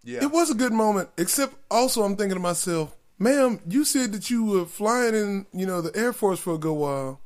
[0.03, 4.11] yeah, It was a good moment, except also I'm thinking to myself, ma'am, you said
[4.13, 7.19] that you were flying in, you know, the Air Force for a good while,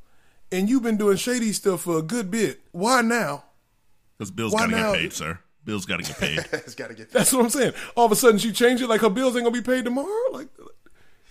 [0.52, 2.60] and you've been doing shady stuff for a good bit.
[2.72, 3.44] Why now?
[4.16, 5.38] Because Bill's Why got to get paid, sir.
[5.64, 6.38] Bill's got to get paid.
[6.52, 7.08] it's got to get.
[7.10, 7.18] Paid.
[7.18, 7.72] That's what I'm saying.
[7.96, 10.08] All of a sudden she changed it, like her bills ain't gonna be paid tomorrow.
[10.32, 10.48] Like,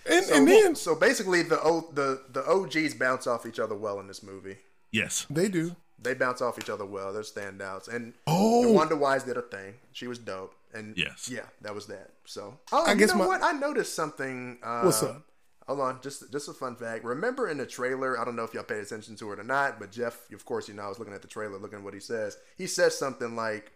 [0.08, 3.74] and, So, and then so basically, the o, the the OGs bounce off each other
[3.74, 4.56] well in this movie.
[4.92, 5.26] yes.
[5.30, 5.74] they do.
[5.98, 7.12] They bounce off each other well.
[7.14, 7.88] They're standouts.
[7.92, 8.64] And, Oh.
[8.66, 9.74] and Wanda Wise did a thing.
[9.92, 10.54] She was dope.
[10.74, 11.30] And Yes.
[11.32, 12.10] yeah, that was that.
[12.26, 13.42] So oh, I you guess know my- what?
[13.42, 14.58] I noticed something.
[14.62, 15.22] Uh, What's up?
[15.66, 17.04] Hold on, just just a fun fact.
[17.04, 19.80] Remember in the trailer, I don't know if y'all paid attention to it or not,
[19.80, 21.94] but Jeff, of course, you know, I was looking at the trailer, looking at what
[21.94, 22.36] he says.
[22.56, 23.72] He says something like,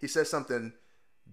[0.00, 0.72] he says something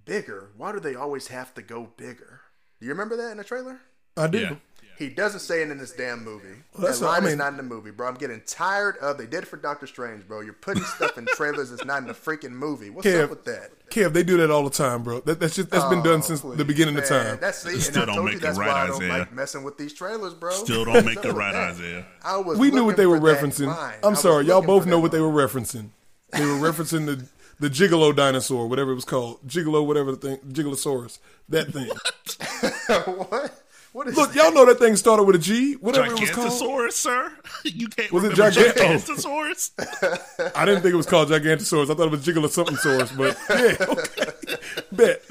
[0.06, 0.51] bigger.
[0.58, 2.41] Why do they always have to go bigger?
[2.80, 3.80] Do you remember that in the trailer?
[4.16, 4.39] I do.
[4.39, 4.56] Yeah.
[4.98, 6.48] He doesn't say it in this damn movie.
[6.80, 8.08] that's that what- I line is not in the movie, bro.
[8.08, 9.18] I'm getting tired of.
[9.18, 10.41] They did it for Doctor Strange, bro.
[10.41, 12.89] You're putting stuff in trailers that's not in the freaking movie.
[12.89, 13.72] What's Kev, up with that?
[13.89, 15.20] Kev, they do that all the time, bro.
[15.22, 17.38] That, that's just that's been done oh, since Oh, the beginning of man, time.
[17.41, 19.20] That's see, and Still I don't told make you it right, why I don't Isaiah.
[19.20, 20.52] like messing with these trailers, bro.
[20.52, 21.72] Still don't make up it right, that?
[21.72, 22.06] Isaiah.
[22.24, 22.58] I was.
[22.58, 23.70] we knew what they were looking for that referencing.
[23.70, 25.89] I I'm sorry, y'all both know that what they were referencing.
[26.32, 27.28] They were referencing the
[27.60, 31.20] the gigolo dinosaur, whatever it was called, gigolo, whatever the thing, gigalosaurus,
[31.50, 31.88] that thing.
[33.06, 33.30] what?
[33.32, 33.64] What
[34.08, 36.50] is Look, y'all know that thing started with a G, whatever it was called.
[36.52, 37.32] Gigantosaurus, sir.
[37.64, 40.52] You can't Was it remember Gigant- Gigantosaurus?
[40.56, 41.89] I didn't think it was called Gigantosaurus.
[41.89, 44.58] I thought it was Gigolo something saurus, but yeah, okay.
[44.91, 45.22] Bet.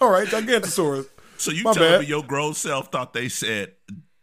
[0.00, 1.06] All right, Gigantosaurus.
[1.36, 2.00] So you My telling bad.
[2.02, 3.72] me your grown self thought they said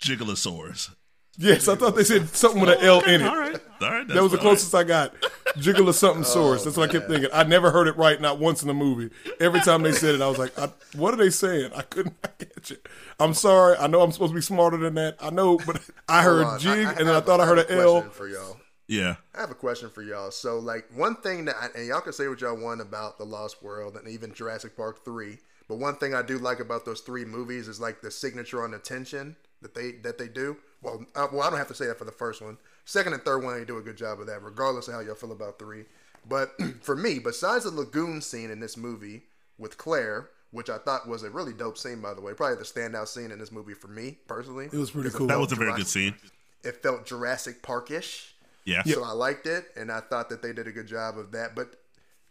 [0.01, 0.95] Gigalosaurus?
[1.41, 3.25] Yes, I thought they said something with an L in it.
[3.27, 4.07] All right, all right.
[4.09, 4.57] That was the that's all right.
[4.57, 5.15] closest I got.
[5.57, 6.65] Jiggle or something oh, source.
[6.65, 7.29] That's what I kept thinking.
[7.33, 9.09] I never heard it right, not once in the movie.
[9.39, 12.21] Every time they said it, I was like, I, "What are they saying?" I couldn't
[12.39, 12.85] catch it.
[13.21, 13.77] I'm sorry.
[13.77, 15.15] I know I'm supposed to be smarter than that.
[15.21, 16.59] I know, but I heard on.
[16.59, 18.01] jig, I- I and then I thought I heard have an a L.
[18.01, 18.57] question for y'all.
[18.89, 19.15] Yeah.
[19.33, 20.31] I have a question for y'all.
[20.31, 23.23] So, like, one thing that, I, and y'all can say what y'all want about The
[23.23, 25.37] Lost World and even Jurassic Park 3,
[25.67, 28.71] but one thing I do like about those three movies is, like, the signature on
[28.71, 30.57] the tension that they that they do.
[30.81, 32.57] Well, uh, well, I don't have to say that for the first one.
[32.85, 35.15] Second and third one, they do a good job of that, regardless of how y'all
[35.15, 35.85] feel about three.
[36.27, 36.51] But
[36.81, 39.23] for me, besides the lagoon scene in this movie
[39.57, 42.63] with Claire, which I thought was a really dope scene, by the way, probably the
[42.63, 44.65] standout scene in this movie for me personally.
[44.65, 45.27] It was pretty cool.
[45.27, 46.15] That felt was a very good scene.
[46.63, 48.33] It felt Jurassic Parkish.
[48.65, 48.83] Yeah.
[48.83, 51.55] So I liked it, and I thought that they did a good job of that.
[51.55, 51.75] But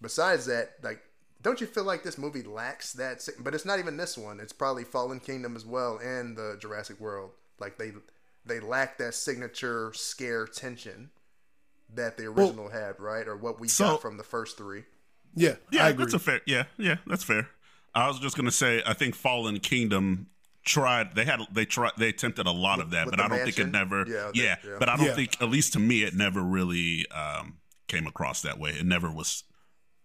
[0.00, 1.02] besides that, like,
[1.42, 3.26] don't you feel like this movie lacks that?
[3.40, 4.40] But it's not even this one.
[4.40, 7.30] It's probably Fallen Kingdom as well, and the Jurassic World.
[7.60, 7.92] Like they
[8.44, 11.10] they lack that signature scare tension
[11.94, 13.26] that the original had, right?
[13.26, 14.84] Or what we So- got from the first three.
[15.34, 16.04] Yeah, Yeah, I agree.
[16.04, 16.40] that's a fair.
[16.46, 17.48] Yeah, yeah, that's fair.
[17.94, 20.28] I was just gonna say, I think Fallen Kingdom
[20.64, 21.14] tried.
[21.14, 21.92] They had they tried.
[21.98, 24.04] They attempted a lot of that, with but I don't think it never.
[24.06, 24.76] Yeah, Yeah, they- yeah.
[24.78, 25.14] but I don't Yeah.
[25.14, 28.70] think, at least to me, it never really um, came across that way.
[28.70, 29.44] It never was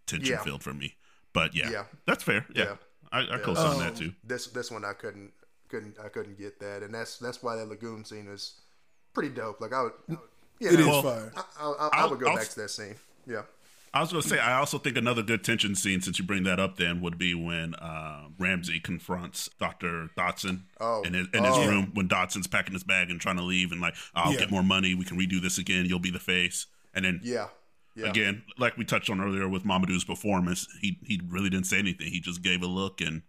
[0.06, 0.44] tension Yeah.
[0.44, 0.96] filled for me.
[1.34, 1.84] But yeah, Yeah.
[2.06, 2.46] that's fair.
[2.54, 2.76] Yeah, Yeah.
[3.12, 4.14] I, I co-sign Um, that too.
[4.24, 5.32] This this one I couldn't
[5.70, 8.62] couldn't I couldn't get that, and that's that's why that lagoon scene is
[9.14, 9.60] pretty dope.
[9.62, 10.18] Like I would, you
[10.60, 11.34] It is know, Well, fire.
[11.36, 12.96] I, I, I, I would go I'll- back to that scene.
[13.28, 13.44] Yeah.
[13.96, 16.42] I was going to say, I also think another good tension scene, since you bring
[16.46, 21.04] that up, then would be when uh, Ramsay confronts Doctor Dodgson Oh.
[21.04, 21.68] in his, in his Oh.
[21.70, 24.40] room when Dodgson's packing his bag and trying to leave, and like, I'll Yeah.
[24.40, 26.66] get more money, we can redo this again, you'll be the face,
[26.96, 27.50] and then Yeah.
[27.96, 28.08] Yeah.
[28.10, 32.08] again, like we touched on earlier with Mamoudou's performance, he he really didn't say anything,
[32.08, 33.22] he just gave a look and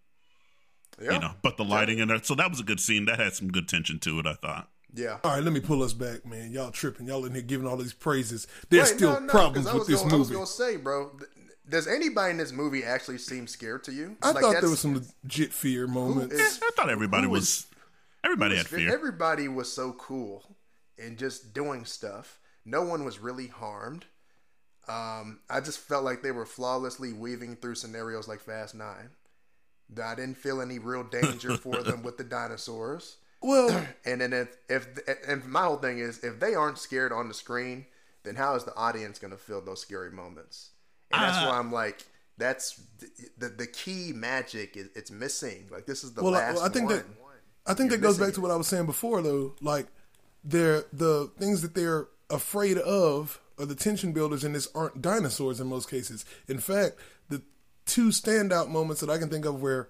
[1.01, 1.13] Yeah.
[1.15, 3.05] you know, but the lighting and that, so that was a good scene.
[3.07, 4.71] That had some good tension to it, I thought.
[4.95, 5.19] Yeah.
[5.25, 6.53] All right, let me pull us back, man.
[6.53, 7.09] Y'all tripping.
[7.09, 8.47] Y'all in here giving all these praises.
[8.71, 10.35] There's Wait, still no, no, problems 'cause I with was this gonna, I was movie.
[10.37, 11.09] gonna say, bro.
[11.19, 11.31] th-
[11.69, 14.17] Does anybody in this movie actually seem scared to you?
[14.23, 16.35] I Like, thought there was some legit fear moments.
[16.35, 17.67] is- Yeah, I thought everybody was, was-
[18.23, 18.93] everybody had fear.
[18.93, 20.57] Everybody was so cool
[20.99, 22.39] and just doing stuff.
[22.65, 24.05] No one was really harmed.
[24.89, 29.11] Um, I just felt like they were flawlessly weaving through scenarios like Fast Nine.
[30.03, 33.17] I didn't feel any real danger for them with the dinosaurs.
[33.43, 34.87] Well, And then if if
[35.29, 37.85] and my whole thing is if they aren't scared on the screen,
[38.23, 40.71] then how is the audience going to feel those scary moments?
[41.13, 42.07] And that's Uh, why I'm like,
[42.39, 45.67] that's the, the the key magic is it's missing.
[45.71, 46.97] Like this is the well, I, last I think one.
[46.97, 47.07] that
[47.67, 49.55] I think You're that goes back to what I was saying before, though.
[49.61, 49.87] Like,
[50.43, 55.61] they're the things that they're afraid of, or the tension builders in this, aren't dinosaurs
[55.61, 56.25] in most cases.
[56.49, 56.97] In fact,
[57.29, 57.43] the
[57.87, 59.89] two standout moments that I can think of, where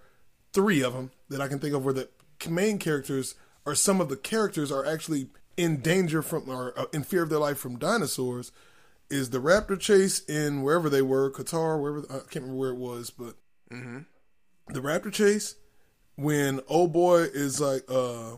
[0.53, 2.09] three of them that I can think of, where the
[2.49, 3.35] main characters
[3.67, 7.31] or some of the characters are actually in danger from or uh, in fear of
[7.31, 8.53] their life from dinosaurs,
[9.11, 12.77] is the raptor chase in wherever they were, Qatar, wherever I can't remember where it
[12.77, 13.35] was, but
[14.69, 15.57] the raptor chase
[16.17, 18.37] when old boy is like uh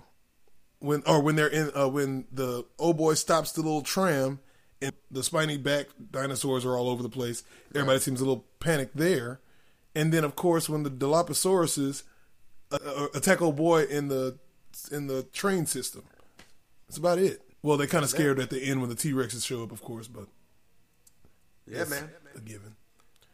[0.79, 4.41] when or when they're in uh when the old boy stops the little tram
[4.83, 7.43] and the spiny back dinosaurs are all over the place
[7.75, 9.41] everybody seems a little panicked there
[9.95, 12.03] and then of course when the dilophosaurus
[12.73, 14.37] uh, uh, attack old boy in the
[14.91, 16.03] in the train system
[16.87, 19.63] that's about it well they kind of scared at the end when the t-rexes show
[19.63, 20.27] up of course but
[21.69, 22.11] yeah, man.
[22.37, 22.77] a given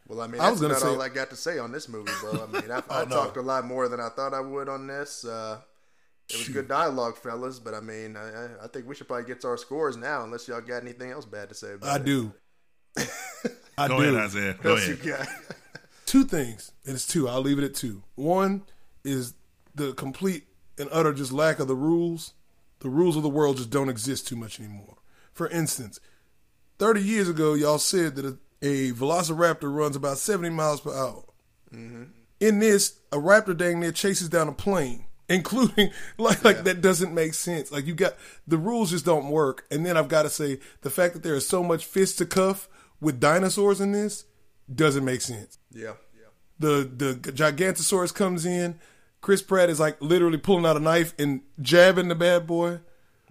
[0.07, 1.71] Well, I mean, I that's was gonna not say- all I got to say on
[1.71, 2.31] this movie, bro.
[2.43, 3.15] I mean, I, I Oh, no.
[3.15, 5.23] talked a lot more than I thought I would on this.
[5.23, 5.59] Uh,
[6.29, 9.25] it was good dialogue, fellas, but I mean, I, I- I think we should probably
[9.25, 11.95] get to our scores now, unless y'all got anything else bad to say about i
[11.97, 12.05] it.
[12.05, 12.33] do
[13.77, 14.03] I Go do.
[14.03, 14.55] ahead, Isaiah.
[14.61, 15.27] Go Else you ahead.
[15.27, 15.27] got?
[16.05, 16.71] Two things.
[16.85, 17.27] And it's two.
[17.27, 18.03] I'll leave it at two.
[18.15, 18.63] One
[19.03, 19.33] is
[19.73, 20.43] the complete
[20.77, 22.33] and utter just lack of the rules.
[22.79, 24.97] The rules of the world just don't exist too much anymore.
[25.33, 25.99] For instance,
[26.79, 31.23] 30 years ago, y'all said that a, a velociraptor runs about 70 miles per hour.
[31.73, 32.03] Mm-hmm.
[32.41, 37.13] In this, a raptor dang near chases down a plane, including like like that doesn't
[37.13, 37.71] make sense.
[37.71, 38.15] Like you got
[38.47, 39.65] the rules just don't work.
[39.71, 42.25] And then I've got to say the fact that there is so much fist to
[42.25, 42.67] cuff
[42.99, 44.25] with dinosaurs in this
[44.73, 45.57] doesn't make sense.
[45.71, 45.93] Yeah.
[46.15, 46.27] Yeah.
[46.59, 48.79] The the Gigantosaurus comes in.
[49.21, 52.79] Chris Pratt is like literally pulling out a knife and jabbing the bad boy.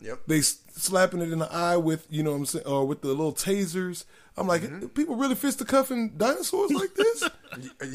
[0.00, 0.20] Yep.
[0.26, 3.02] They s- slapping it in the eye with you know what I'm saying, or with
[3.02, 4.04] the little tasers.
[4.36, 4.86] I'm like, mm-hmm.
[4.88, 7.28] people really fist the cuffing dinosaurs like this?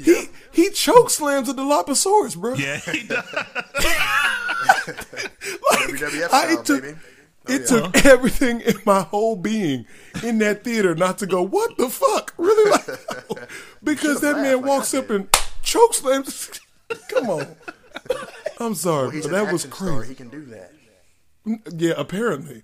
[0.06, 2.54] He he choke slams a Dilophosaurus, bro.
[2.56, 3.26] Yeah, he does.
[5.72, 6.98] Like, WWF I style, took, baby.
[7.48, 8.10] it oh, took uh-huh.
[8.10, 9.86] everything in my whole being
[10.24, 12.34] in that theater not to go, what the fuck?
[12.38, 12.72] Really?
[12.72, 13.50] Like,
[13.84, 15.28] because that man like walks I up and
[15.62, 16.60] choke slams.
[17.10, 17.56] Come on.
[18.60, 19.98] I'm sorry, He's but that was action star.
[20.00, 20.10] crazy.
[20.10, 20.72] He can do that.
[21.76, 22.64] Yeah, apparently.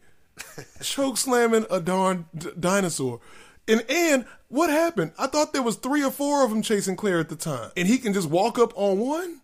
[0.81, 3.19] Choke slamming a darn d- dinosaur.
[3.67, 5.13] And and what happened?
[5.17, 7.71] I thought there was three or four of them chasing Claire at the time.
[7.77, 9.41] And he can just walk up on one?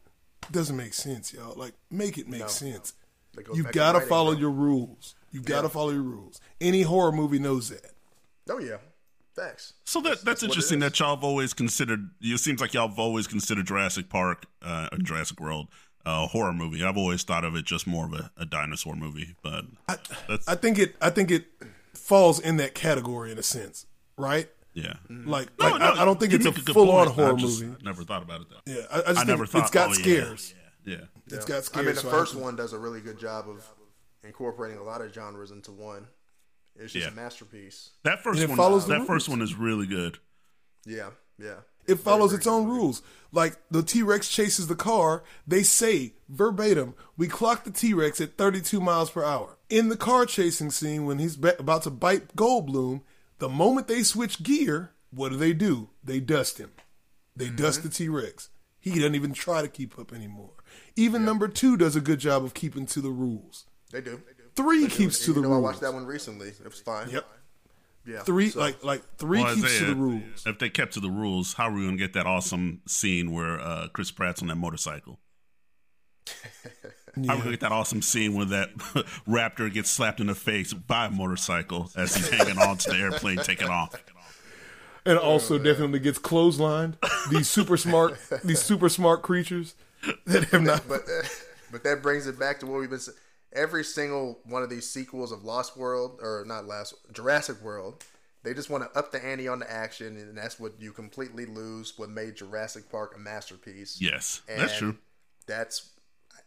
[0.52, 1.56] Doesn't make sense, y'all.
[1.56, 2.94] Like, make it make sense.
[3.36, 4.40] That goes You gotta writing, follow bro.
[4.42, 5.16] your rules.
[5.32, 6.42] You gotta follow your rules.
[6.60, 7.92] Any horror movie knows that.
[8.50, 8.78] Oh yeah.
[9.36, 9.74] Facts.
[9.86, 12.10] So that that's, what it interesting that y'all have always considered.
[12.20, 15.68] It seems like y'all have always considered Jurassic Park, uh, or Jurassic World,
[16.06, 16.84] a horror movie.
[16.84, 19.66] I've always thought of it just more of a, a dinosaur movie, but
[20.28, 21.46] that's I think it I think it
[21.94, 23.86] falls in that category in a sense,
[24.20, 24.50] right?
[24.74, 24.94] yeah.
[25.10, 25.30] Mm-hmm.
[25.30, 27.16] Like, No, like no, I, I don't think it's a make good full on point.
[27.16, 27.84] horror I just movie.
[27.84, 28.62] Never thought about it that.
[28.72, 30.54] Yeah, I, I just I never thought it's got oh, yeah, scares.
[30.86, 30.98] Yeah,
[31.28, 31.74] It's got scares.
[31.74, 33.66] I mean, the so first one does a really good job of
[34.24, 36.08] incorporating a lot of genres into one.
[36.76, 37.12] It's just Yeah.
[37.12, 37.92] a masterpiece.
[38.04, 38.56] that first one.
[38.56, 40.20] follows the that first one is really good.
[40.86, 41.56] Yeah, yeah.
[41.88, 43.02] It follows its own rules.
[43.32, 48.22] Like the T Rex chases the car, they say verbatim, we clocked the T Rex
[48.22, 49.58] at 32 miles per hour.
[49.70, 53.02] In the car chasing scene, when he's ba- about to bite Goldblum,
[53.40, 55.90] the moment they switch gear, what do they do?
[56.04, 56.72] They dust him.
[57.36, 58.50] They dust the T Rex.
[58.80, 60.52] He doesn't even try to keep up anymore.
[60.96, 63.66] Even number two does a good job of keeping to the rules.
[63.92, 64.22] They do.
[64.56, 66.50] Three keeps And to the you know, I watched that one recently.
[66.50, 67.10] It was fine.
[67.10, 67.26] Yep.
[68.06, 68.20] Yeah.
[68.24, 70.44] Three So- like like three Well, keeps to the rules.
[70.46, 73.60] If they kept to the rules, how are we gonna get that awesome scene where
[73.60, 75.20] uh, Chris Pratt's on that motorcycle?
[77.26, 78.76] How are we gonna get that awesome scene when that
[79.28, 82.98] raptor gets slapped in the face by a motorcycle as he's hanging on to the
[82.98, 83.96] airplane taking off?
[85.06, 86.96] and also definitely gets clotheslined.
[87.30, 89.76] These super smart, these super smart creatures
[90.26, 90.88] that have not.
[90.88, 91.02] but
[91.72, 93.18] but that brings it back to what we've been saying.
[93.52, 98.04] Every single one of these sequels of Lost World or not Last Jurassic World,
[98.44, 101.48] they just want to up the ante on the action, and that's what you completely
[101.48, 101.94] lose.
[101.98, 104.00] What made Jurassic Park a masterpiece?
[104.00, 104.98] Yes, And that's true.
[105.48, 105.90] That's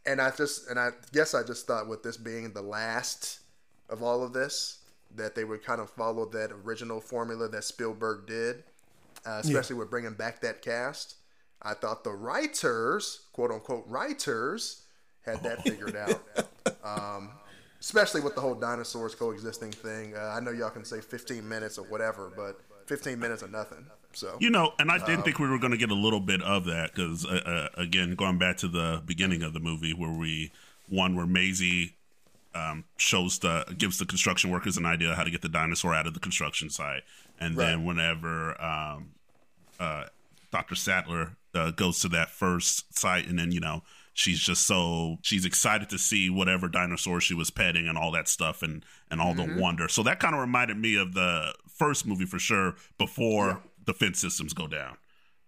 [0.06, 3.40] and I just and I guess I just thought with this being the last
[3.88, 4.78] of all of this
[5.14, 8.64] that they would kind of follow that original formula that Spielberg did,
[9.26, 11.16] uh, especially with bringing back that cast.
[11.60, 14.82] I thought the writers, quote unquote writers,
[15.24, 16.20] had that figured out.
[16.84, 17.30] Um,
[17.80, 20.14] especially with the whole dinosaurs coexisting thing.
[20.16, 23.84] Uh, I know y'all can say 15 minutes or whatever, but 15 minutes or nothing.
[24.14, 26.20] So You know, and I Uh, didn't think we were going to get a little
[26.20, 29.92] bit of that because, uh, uh, again, going back to the beginning of the movie,
[29.94, 30.50] where we
[30.88, 31.94] one where Maisie
[32.54, 36.06] um, shows the gives the construction workers an idea how to get the dinosaur out
[36.06, 37.02] of the construction site,
[37.40, 39.12] and then whenever um,
[39.80, 40.04] uh,
[40.50, 43.82] Doctor Sattler uh, goes to that first site, and then you know
[44.12, 48.28] she's just so she's excited to see whatever dinosaur she was petting and all that
[48.28, 49.56] stuff and and all Mm-hmm.
[49.56, 49.88] the wonder.
[49.88, 53.60] So that kind of reminded me of the first movie for sure before the
[53.92, 54.96] fence systems go down.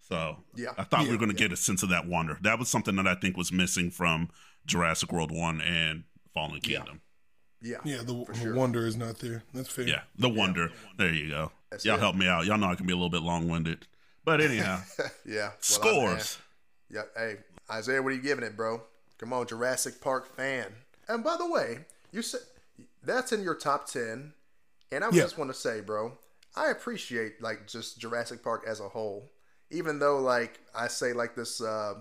[0.00, 0.72] So Yeah.
[0.76, 1.12] I thought we Yeah.
[1.12, 2.38] were going to get a sense of that wonder.
[2.42, 4.30] That was something that I think was missing from
[4.66, 6.04] Jurassic World One and
[6.34, 7.00] Fallen Kingdom.
[7.62, 9.44] yeah, Yeah, the, for the wonder is not there.
[9.54, 9.86] That's fair.
[9.88, 10.70] Yeah, the wonder.
[10.98, 11.52] There you go.
[11.70, 12.00] That's Y'all it.
[12.00, 12.44] help me out.
[12.44, 13.86] Y'all know I can be a little bit long winded,
[14.24, 14.80] but anyhow,
[15.24, 15.34] yeah.
[15.34, 16.38] Well, I'm- scores.
[16.90, 17.38] Yeah, hey,
[17.70, 18.82] Isaiah, what are you giving it, bro?
[19.18, 20.66] Come on, Jurassic Park fan.
[21.08, 22.40] And by the way, you said
[23.02, 24.34] that's in your top ten,
[24.92, 25.22] and I Yeah.
[25.22, 26.18] just want to say, bro,
[26.56, 29.30] I appreciate like just Jurassic Park as a whole,
[29.70, 31.94] even though like I say like this uh,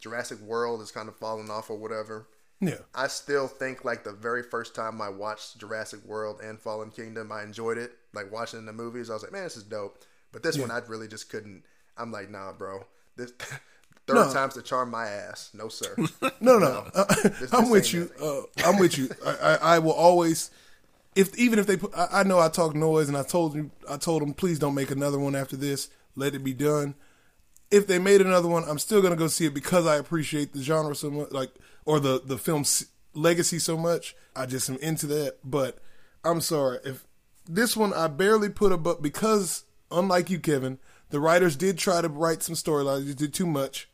[0.00, 2.28] Jurassic World is kind of falling off or whatever.
[2.60, 2.78] Yeah.
[2.94, 7.32] I still think like the very first time I watched Jurassic World and Fallen Kingdom,
[7.32, 7.92] I enjoyed it.
[8.12, 9.98] Like watching the movies, I was like, man, this is dope.
[10.32, 11.64] But this one, I really just couldn't.
[11.96, 12.84] I'm like, nah, bro.
[13.16, 13.32] This
[14.06, 14.32] third No.
[14.32, 15.50] time's to charm my ass.
[15.54, 15.94] No, sir.
[16.42, 16.88] No, no.
[16.94, 17.04] Uh,
[17.52, 18.10] I'm this with you.
[18.22, 19.08] Uh, I'm with you.
[19.24, 20.50] I, I, I will always.
[21.14, 23.70] If even if they put, I, I know I talk noise, and I told you,
[23.88, 25.88] I told them, please don't make another one after this.
[26.14, 26.94] Let it be done.
[27.70, 30.62] If they made another one, I'm still gonna go see it because I appreciate the
[30.62, 31.50] genre so much, like
[31.84, 34.14] or the the film's legacy so much.
[34.34, 35.38] I just am into that.
[35.44, 35.78] But
[36.24, 37.06] I'm sorry if
[37.48, 40.78] this one I barely put a but because unlike you, Kevin,
[41.10, 43.88] the writers did try to write some storylines, just did too much.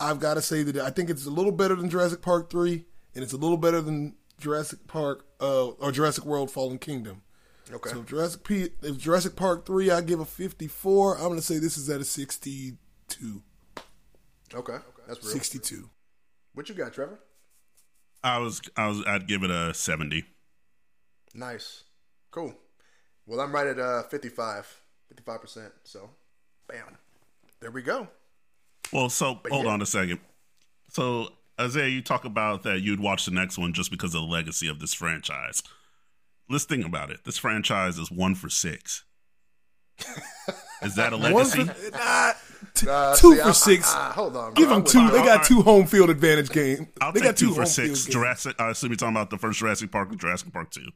[0.00, 2.84] I've got to say that I think it's a little better than Jurassic Park three,
[3.14, 7.22] and it's a little better than Jurassic Park uh, or Jurassic World: Fallen Kingdom.
[7.70, 7.90] Okay.
[7.90, 11.16] So Jurassic P, if Jurassic Park three, I give a fifty four.
[11.16, 12.76] I'm gonna say this is at a sixty
[13.08, 13.42] two.
[14.54, 14.72] Okay.
[14.72, 15.32] okay, That's real.
[15.32, 15.90] Sixty two.
[16.54, 17.20] What you got, Trevor?
[18.24, 20.24] I was I was I'd give it a seventy.
[21.34, 21.84] Nice.
[22.30, 22.54] Cool.
[23.26, 24.82] Well, I'm right at uh 55.
[25.14, 25.70] 55%.
[25.84, 26.10] So,
[26.66, 26.96] bam.
[27.60, 28.08] There we go.
[28.92, 29.72] Well, so hold yeah.
[29.72, 30.20] on a second.
[30.88, 31.28] So
[31.60, 34.68] Isaiah, you talk about that you'd watch the next one just because of the legacy
[34.68, 35.62] of this franchise.
[36.48, 37.24] Let's think about it.
[37.24, 39.04] This franchise is one for six.
[40.82, 41.64] is that a One legacy?
[41.64, 42.32] for, nah,
[42.74, 42.86] t-
[43.20, 43.94] two see, for I- six.
[43.94, 44.54] I- I- hold on.
[44.54, 45.08] Give them two.
[45.10, 46.88] They got two home field advantage game.
[47.00, 48.04] I'll they take got two, two for six.
[48.06, 48.56] Jurassic.
[48.60, 50.86] I assume you're talking about the first Jurassic Park and Jurassic Park two.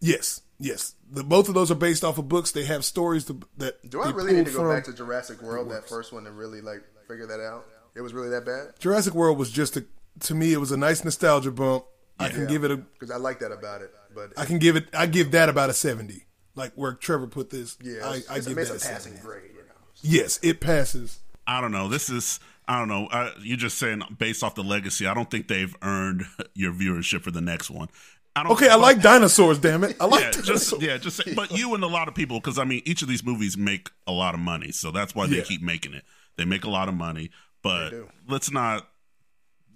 [0.00, 0.94] Yes, yes.
[1.10, 2.52] The, both of those are based off of books.
[2.52, 3.88] They have stories to, that.
[3.90, 4.68] Do I really need to go from.
[4.68, 7.66] back to Jurassic World, that first one, and really like figure that out?
[7.96, 8.78] It was really that bad?
[8.78, 9.84] Jurassic World was just a
[10.20, 10.52] to me.
[10.52, 11.84] It was a nice nostalgia bump.
[12.18, 12.46] I can Yeah.
[12.46, 12.76] give it a.
[12.76, 13.92] Because I like that about it.
[14.14, 14.88] But I can give it.
[14.94, 16.26] I give that about a seventy.
[16.54, 17.76] Like where Trevor put this.
[17.82, 19.20] yeah, I, I give it's that a a passing 70.
[19.20, 19.74] grade, you know.
[20.02, 21.18] Yes, it passes.
[21.46, 21.88] I don't know.
[21.88, 23.06] This is I don't know.
[23.08, 25.06] Uh, you're just saying based off the legacy.
[25.06, 26.24] I don't think they've earned
[26.54, 27.88] your viewership for the next one.
[28.34, 28.52] I don't.
[28.52, 29.58] Okay, I like dinosaurs.
[29.58, 30.82] Damn it, I like Yeah, just dinosaurs.
[30.82, 33.08] yeah, just say, but you and a lot of people because I mean each of
[33.08, 35.42] these movies make a lot of money, so that's why they Yeah.
[35.42, 36.04] keep making it.
[36.36, 37.30] They make a lot of money,
[37.66, 38.88] but let's not.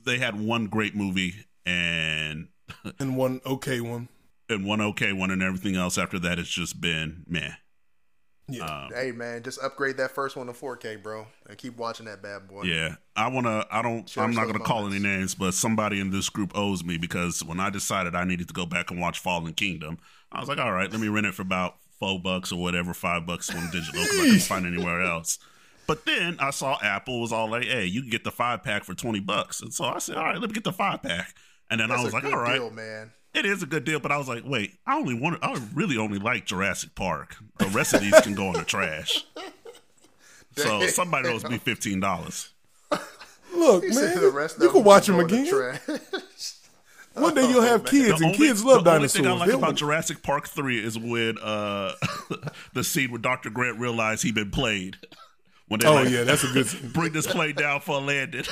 [0.05, 1.35] They had one great movie
[1.67, 2.49] and
[2.99, 4.09] and one okay one.
[4.49, 7.53] and one okay one, and everything else after that it's just been meh.
[8.49, 12.07] Yeah, Um, Hey, man, just upgrade that first one to 4K, bro, and keep watching
[12.07, 12.63] that bad boy.
[12.65, 13.65] Yeah, I wanna.
[13.71, 14.07] I don't.
[14.07, 17.45] Cherish I'm not gonna call any names, but somebody in this group owes me because
[17.45, 19.99] when I decided I needed to go back and watch Fallen Kingdom,
[20.33, 22.93] I was like, all right, let me rent it for about four bucks or whatever,
[22.95, 25.39] five bucks on digital because I can't find anywhere else.
[25.91, 28.85] But then I saw Apple was all like, hey, you can get the five pack
[28.85, 31.35] for twenty bucks, and so I said, all right, let me get the five pack.
[31.69, 33.11] And then That's I was a like, good all right, deal, man.
[33.35, 35.97] it is a good deal, but I was like, wait, I only want, I really
[35.97, 37.35] only like Jurassic Park.
[37.59, 39.25] The rest of these can go in the trash.
[40.57, 42.51] So somebody owes me fifteen dollars.
[43.55, 45.81] look, He man, the rest you can watch them go in the again.
[45.87, 46.53] trash.
[47.15, 49.17] One day you'll have kids, The and only, kids love the dinosaurs.
[49.27, 51.93] only thing I like They'll- about Jurassic Park three is when uh,
[52.73, 53.51] the scene where Dr.
[53.51, 54.97] Grant realized he'd been played.
[55.71, 56.67] When they oh like, yeah, that's a good.
[56.67, 56.91] scene.
[56.91, 58.45] bring this plane down for a landing.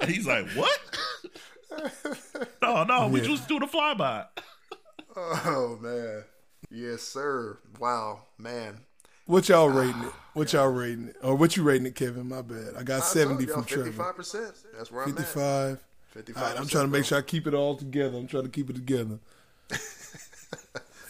[0.00, 0.80] and he's like, "What?
[2.62, 3.26] No, no, we Yeah.
[3.26, 4.26] just do the flyby."
[5.14, 6.24] Oh man,
[6.70, 7.58] yes, sir.
[7.78, 8.78] Wow, man.
[9.26, 10.12] What y'all ah, rating it?
[10.32, 11.16] What y'all rating it?
[11.22, 12.26] Or what you rating it, Kevin?
[12.26, 12.72] My bad.
[12.78, 13.84] I got seventy from Trevor.
[13.84, 14.54] Fifty-five percent.
[14.78, 15.16] That's where I'm at.
[15.18, 15.78] Fifty-five.
[16.12, 16.42] Fifty-five.
[16.42, 18.16] All right, I'm trying to make sure I keep it all together.
[18.16, 19.18] I'm trying to keep it together.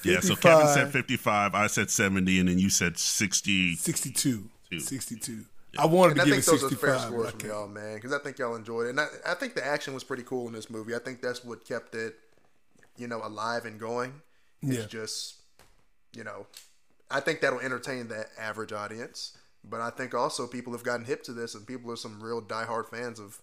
[0.04, 3.74] Yeah, so Kevin said fifty-five, I said seventy, and then you said sixty.
[3.76, 4.48] 62.
[4.70, 4.80] Two.
[4.80, 5.44] 62.
[5.78, 6.80] I wanted And to I give think it those are 65.
[6.80, 9.34] fair scores I from y'all, man, because I think y'all enjoyed it, and I, I
[9.34, 10.94] think the action was pretty cool in this movie.
[10.94, 12.16] I think that's what kept it,
[12.98, 14.20] you know, alive and going.
[14.62, 14.86] It's Yeah.
[14.86, 15.36] just,
[16.14, 16.46] you know,
[17.10, 21.22] I think that'll entertain the average audience, but I think also people have gotten hip
[21.24, 23.40] to this, and people are some real diehard fans of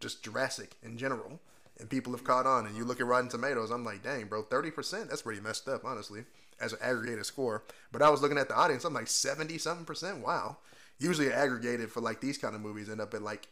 [0.00, 1.40] just Jurassic in general,
[1.80, 2.66] and people have caught on.
[2.66, 5.08] And you look at Rotten Tomatoes, I'm like, dang, bro, thirty percent.
[5.08, 6.24] That's pretty messed up, honestly,
[6.60, 7.64] as an aggregated score.
[7.92, 10.18] But I was looking at the audience, I'm like seventy something percent.
[10.18, 10.58] Wow.
[10.98, 13.48] Usually aggregated for like these kind of movies end up at like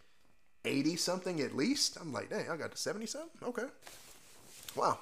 [0.64, 1.96] eighty something at least.
[2.00, 3.48] I'm like, dang, I got to seventy something.
[3.48, 3.66] Okay.
[4.74, 4.98] Wow.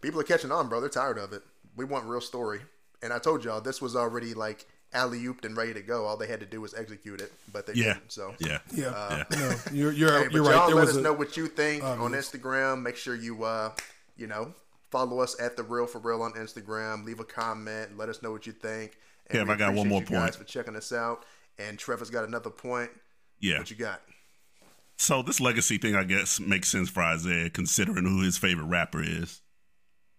[0.00, 0.80] People are catching on, bro.
[0.80, 1.42] They're tired of it.
[1.76, 2.60] We want real story.
[3.02, 6.06] And I told y'all this was already like alley ooped and ready to go.
[6.06, 8.12] All they had to do was execute it, but they Yeah, didn't.
[8.12, 9.24] So yeah, Yeah.
[9.30, 10.66] No, you're, you're, Hey, you're y'all right.
[10.66, 12.82] There let was us a, know what you think on Instagram.
[12.82, 13.72] Make sure you, uh,
[14.16, 14.54] you know,
[14.90, 17.04] follow us at the Real for Real on Instagram.
[17.04, 17.98] Leave a comment.
[17.98, 18.96] Let us know what you think.
[19.28, 20.34] And Kev, we I got one more you guys point.
[20.36, 21.24] for checking us out.
[21.58, 22.90] And Trevor's got another point.
[23.40, 23.58] yeah.
[23.58, 24.00] What you got?
[24.96, 29.02] So this legacy thing, I guess, makes sense for Isaiah, considering who his favorite rapper
[29.02, 29.40] is.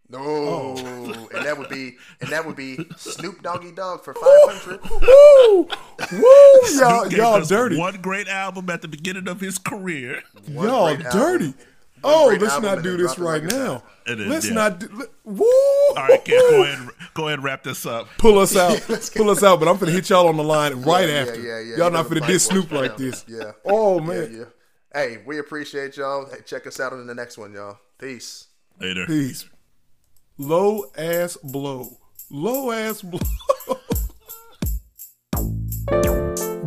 [0.07, 1.27] No, Oh.
[1.33, 4.81] and that would be and that would be Snoop Doggy Dogg for five hundred.
[4.89, 5.67] Woo!
[6.11, 6.79] Woo!
[6.79, 7.75] Y'all, gave y'all us dirty.
[7.77, 10.21] One great album at the beginning of his career.
[10.47, 11.53] Y'all dirty.
[12.03, 12.37] Oh, album.
[12.37, 13.81] Oh, let's not do this right now.
[14.07, 14.17] hot.
[14.19, 14.53] Let's yeah.
[14.53, 14.79] not.
[14.79, 15.43] Do, let- woo!
[15.43, 18.07] All right, Kev, go ahead, go ahead, and wrap this up.
[18.19, 18.79] Pull us out.
[19.15, 19.59] Pull us out.
[19.59, 21.39] But I'm gonna hit y'all on the line right Yeah, after.
[21.41, 21.77] yeah, yeah.
[21.77, 23.25] Y'all You not know the finna fight diss works Snoop like this.
[23.27, 23.51] Yeah.
[23.65, 24.35] Oh Yeah, man.
[24.37, 24.45] yeah.
[24.93, 26.27] Hey, we appreciate y'all.
[26.29, 27.79] Hey, check us out on the next one, y'all.
[27.97, 28.47] Peace.
[28.79, 29.05] Later.
[29.07, 29.45] Peace.
[30.37, 31.97] Low ass blow.
[32.29, 33.19] Low ass blow.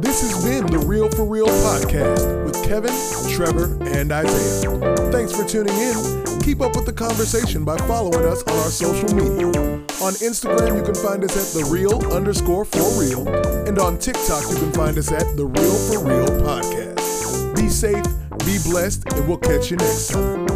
[0.01, 2.95] this has been the Real for Real podcast with Kevin,
[3.31, 4.97] Trevor, and Isaiah.
[5.13, 5.95] Thanks for tuning in.
[6.41, 9.49] Keep up with the conversation by following us on our social media.
[10.01, 13.29] On Instagram, you can find us at the real underscore for real,
[13.69, 17.55] and on TikTok, you can find us at the Real for Real podcast.
[17.55, 18.07] Be safe,
[18.47, 20.47] be blessed, and we'll catch you next time.